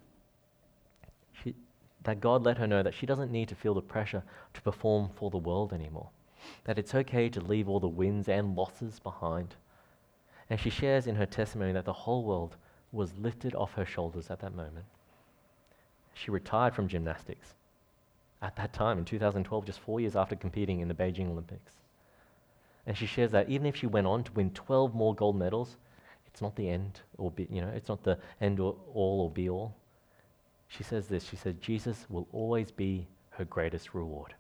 She, 1.44 1.56
that 2.04 2.22
God 2.22 2.44
let 2.44 2.58
her 2.58 2.68
know 2.68 2.84
that 2.84 2.94
she 2.94 3.06
doesn't 3.06 3.32
need 3.32 3.50
to 3.50 3.56
feel 3.56 3.74
the 3.74 3.82
pressure 3.82 4.24
to 4.54 4.62
perform 4.62 5.10
for 5.16 5.30
the 5.30 5.38
world 5.38 5.74
anymore, 5.74 6.10
that 6.66 6.80
it's 6.80 6.96
okay 6.96 7.30
to 7.30 7.42
leave 7.42 7.68
all 7.68 7.80
the 7.80 7.88
wins 7.88 8.28
and 8.28 8.56
losses 8.56 9.00
behind. 9.00 9.56
And 10.50 10.60
she 10.60 10.70
shares 10.70 11.08
in 11.08 11.16
her 11.16 11.26
testimony 11.26 11.74
that 11.74 11.86
the 11.86 11.94
whole 11.94 12.24
world 12.24 12.56
was 12.92 13.18
lifted 13.18 13.56
off 13.56 13.74
her 13.74 13.86
shoulders 13.86 14.30
at 14.30 14.40
that 14.40 14.56
moment. 14.56 14.86
She 16.14 16.32
retired 16.32 16.74
from 16.74 16.88
gymnastics 16.88 17.54
at 18.42 18.56
that 18.56 18.74
time 18.74 18.98
in 18.98 19.06
2012, 19.06 19.66
just 19.66 19.80
four 19.80 20.00
years 20.00 20.16
after 20.16 20.36
competing 20.36 20.80
in 20.80 20.88
the 20.88 20.94
Beijing 20.94 21.30
Olympics. 21.30 21.72
And 22.86 22.98
she 22.98 23.06
shares 23.06 23.32
that 23.32 23.50
even 23.50 23.68
if 23.68 23.76
she 23.76 23.88
went 23.88 24.08
on 24.08 24.24
to 24.24 24.32
win 24.32 24.52
12 24.52 24.96
more 24.96 25.14
gold 25.14 25.38
medals, 25.38 25.76
it's 26.28 26.42
not 26.42 26.56
the 26.56 26.70
end 26.70 27.02
or 27.18 27.32
be, 27.32 27.48
you 27.52 27.62
know, 27.62 27.72
it's 27.76 27.90
not 27.90 28.04
the 28.04 28.18
end 28.40 28.60
or 28.60 28.76
all 28.94 29.22
or 29.22 29.32
be 29.32 29.50
all. 29.50 29.76
She 30.68 30.84
says 30.84 31.08
this. 31.08 31.24
She 31.24 31.36
said, 31.36 31.62
Jesus 31.62 32.06
will 32.10 32.28
always 32.32 32.72
be 32.72 33.08
her 33.32 33.46
greatest 33.46 33.94
reward. 33.94 34.36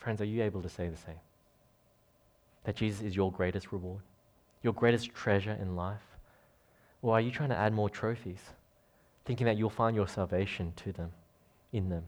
Friends, 0.00 0.22
are 0.22 0.26
you 0.26 0.42
able 0.42 0.62
to 0.62 0.68
say 0.68 0.88
the 0.88 0.96
same? 0.96 1.20
That 2.64 2.76
Jesus 2.76 3.02
is 3.02 3.14
your 3.14 3.30
greatest 3.30 3.70
reward, 3.70 4.00
your 4.62 4.72
greatest 4.72 5.14
treasure 5.14 5.56
in 5.60 5.76
life? 5.76 6.00
Or 7.02 7.14
are 7.14 7.20
you 7.20 7.30
trying 7.30 7.50
to 7.50 7.56
add 7.56 7.72
more 7.72 7.90
trophies, 7.90 8.40
thinking 9.24 9.46
that 9.46 9.56
you'll 9.56 9.70
find 9.70 9.94
your 9.94 10.08
salvation 10.08 10.72
to 10.76 10.92
them, 10.92 11.12
in 11.72 11.90
them? 11.90 12.04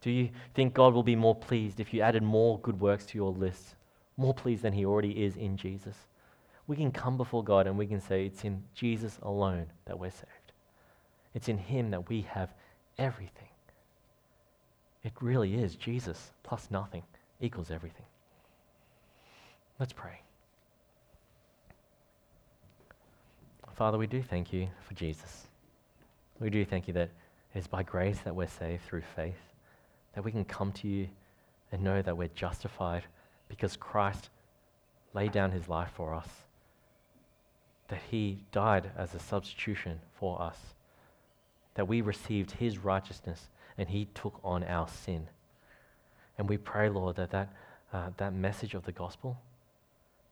Do 0.00 0.10
you 0.10 0.30
think 0.54 0.74
God 0.74 0.92
will 0.92 1.02
be 1.02 1.16
more 1.16 1.34
pleased 1.34 1.78
if 1.78 1.94
you 1.94 2.00
added 2.00 2.22
more 2.22 2.58
good 2.60 2.80
works 2.80 3.06
to 3.06 3.18
your 3.18 3.32
list? 3.32 3.74
More 4.16 4.34
pleased 4.34 4.62
than 4.62 4.72
He 4.72 4.84
already 4.84 5.24
is 5.24 5.36
in 5.36 5.56
Jesus? 5.56 5.96
We 6.66 6.76
can 6.76 6.90
come 6.90 7.16
before 7.16 7.44
God 7.44 7.66
and 7.66 7.76
we 7.76 7.86
can 7.86 8.00
say 8.00 8.24
it's 8.24 8.44
in 8.44 8.62
Jesus 8.74 9.18
alone 9.22 9.66
that 9.84 9.98
we're 9.98 10.10
saved. 10.10 10.52
It's 11.34 11.48
in 11.48 11.58
Him 11.58 11.90
that 11.90 12.08
we 12.08 12.22
have 12.22 12.52
everything. 12.98 13.48
It 15.04 15.12
really 15.20 15.54
is 15.54 15.76
Jesus 15.76 16.32
plus 16.42 16.68
nothing 16.70 17.02
equals 17.40 17.70
everything. 17.70 18.06
Let's 19.78 19.92
pray. 19.92 20.20
Father, 23.74 23.98
we 23.98 24.06
do 24.06 24.22
thank 24.22 24.52
you 24.52 24.68
for 24.86 24.94
Jesus. 24.94 25.46
We 26.40 26.48
do 26.48 26.64
thank 26.64 26.86
you 26.86 26.94
that 26.94 27.10
it 27.54 27.58
is 27.58 27.66
by 27.66 27.82
grace 27.82 28.18
that 28.20 28.34
we're 28.34 28.46
saved 28.46 28.84
through 28.84 29.02
faith 29.14 29.34
that 30.14 30.24
we 30.24 30.32
can 30.32 30.44
come 30.44 30.72
to 30.72 30.88
you 30.88 31.08
and 31.70 31.82
know 31.82 32.00
that 32.00 32.16
we're 32.16 32.28
justified 32.28 33.04
because 33.48 33.76
Christ 33.76 34.30
laid 35.12 35.32
down 35.32 35.50
his 35.50 35.68
life 35.68 35.90
for 35.94 36.14
us, 36.14 36.28
that 37.88 38.00
he 38.10 38.38
died 38.52 38.90
as 38.96 39.14
a 39.14 39.18
substitution 39.18 40.00
for 40.18 40.40
us, 40.40 40.56
that 41.74 41.88
we 41.88 42.00
received 42.00 42.52
his 42.52 42.78
righteousness 42.78 43.48
and 43.78 43.88
he 43.88 44.06
took 44.14 44.38
on 44.44 44.64
our 44.64 44.88
sin. 44.88 45.28
And 46.38 46.48
we 46.48 46.56
pray, 46.56 46.88
Lord, 46.88 47.16
that 47.16 47.30
that, 47.30 47.52
uh, 47.92 48.10
that 48.16 48.32
message 48.32 48.74
of 48.74 48.84
the 48.84 48.92
gospel, 48.92 49.38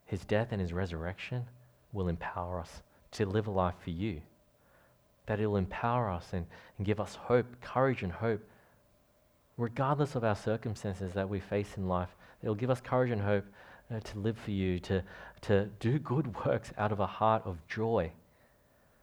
his 0.06 0.24
death 0.24 0.48
and 0.50 0.60
his 0.60 0.72
resurrection, 0.72 1.46
will 1.92 2.08
empower 2.08 2.60
us 2.60 2.82
to 3.12 3.26
live 3.26 3.46
a 3.46 3.50
life 3.50 3.74
for 3.82 3.90
you. 3.90 4.20
That 5.26 5.40
it'll 5.40 5.56
empower 5.56 6.10
us 6.10 6.28
and, 6.32 6.46
and 6.78 6.86
give 6.86 7.00
us 7.00 7.14
hope, 7.14 7.46
courage, 7.60 8.02
and 8.02 8.12
hope, 8.12 8.42
regardless 9.56 10.14
of 10.14 10.24
our 10.24 10.34
circumstances 10.34 11.12
that 11.12 11.28
we 11.28 11.38
face 11.40 11.76
in 11.76 11.86
life. 11.86 12.08
It'll 12.42 12.54
give 12.54 12.70
us 12.70 12.80
courage 12.80 13.10
and 13.10 13.20
hope 13.20 13.44
uh, 13.94 14.00
to 14.00 14.18
live 14.18 14.38
for 14.38 14.50
you, 14.50 14.80
to, 14.80 15.02
to 15.42 15.66
do 15.78 15.98
good 15.98 16.34
works 16.46 16.72
out 16.78 16.92
of 16.92 17.00
a 17.00 17.06
heart 17.06 17.42
of 17.44 17.58
joy. 17.68 18.10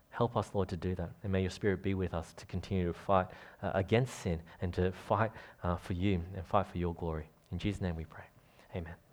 Help 0.09 0.35
us, 0.35 0.49
Lord, 0.53 0.69
to 0.69 0.77
do 0.77 0.95
that. 0.95 1.09
And 1.23 1.31
may 1.31 1.41
your 1.41 1.49
Spirit 1.49 1.81
be 1.81 1.93
with 1.93 2.13
us 2.13 2.33
to 2.33 2.45
continue 2.45 2.87
to 2.87 2.93
fight 2.93 3.27
uh, 3.61 3.71
against 3.73 4.19
sin 4.19 4.39
and 4.61 4.73
to 4.73 4.91
fight 4.91 5.31
uh, 5.63 5.77
for 5.77 5.93
you 5.93 6.21
and 6.35 6.45
fight 6.45 6.67
for 6.67 6.77
your 6.77 6.93
glory. 6.93 7.29
In 7.51 7.57
Jesus' 7.57 7.81
name 7.81 7.95
we 7.95 8.05
pray. 8.05 8.25
Amen. 8.75 9.08